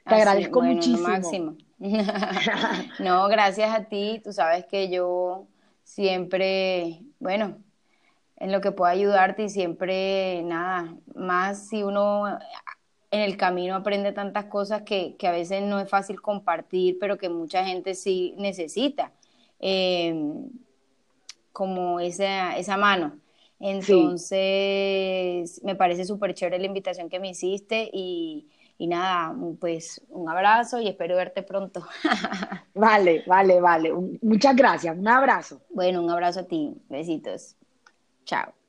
Te 0.05 0.15
agradezco 0.15 0.61
muchísimo. 0.61 1.07
Máximo. 1.07 1.55
no, 2.99 3.27
gracias 3.27 3.73
a 3.73 3.85
ti. 3.85 4.21
Tú 4.23 4.31
sabes 4.31 4.65
que 4.65 4.89
yo 4.89 5.47
siempre, 5.83 7.01
bueno, 7.19 7.57
en 8.37 8.51
lo 8.51 8.61
que 8.61 8.71
puedo 8.71 8.91
ayudarte 8.91 9.43
y 9.43 9.49
siempre, 9.49 10.43
nada, 10.43 10.95
más 11.15 11.67
si 11.69 11.83
uno 11.83 12.37
en 13.15 13.21
el 13.21 13.37
camino 13.37 13.75
aprende 13.75 14.11
tantas 14.11 14.45
cosas 14.45 14.81
que, 14.81 15.15
a 15.23 15.31
veces 15.31 15.61
no 15.63 15.79
es 15.79 15.89
fácil 15.89 16.21
compartir, 16.21 16.97
pero 16.99 17.17
que 17.17 17.29
mucha 17.29 17.63
gente 17.65 17.95
sí 17.95 18.35
necesita, 18.37 19.13
em, 19.59 20.49
como 21.51 21.99
esa, 22.01 22.57
esa 22.57 22.75
mano. 22.77 23.17
Entonces, 23.59 24.39
me 25.63 25.75
parece 25.75 26.03
súper 26.03 26.33
chévere 26.33 26.59
la 26.59 26.65
invitación 26.65 27.07
que 27.09 27.21
me 27.21 27.29
hiciste 27.29 27.89
y, 27.93 28.49
y 28.77 28.87
nada, 28.87 29.33
pues 29.59 30.01
un 30.09 30.27
abrazo 30.29 30.81
y 30.81 30.89
espero 30.89 31.15
verte 31.15 31.41
pronto. 31.41 31.85
vale, 32.75 33.23
vale, 33.25 33.61
vale. 33.61 33.93
muchas 34.21 34.55
gracias. 34.55 34.97
Un 34.97 35.07
abrazo. 35.07 35.61
Bueno, 35.69 36.03
un 36.03 36.09
abrazo 36.09 36.41
a 36.41 36.43
ti. 36.43 36.73
Besitos. 36.89 37.55
Chao. 38.25 38.64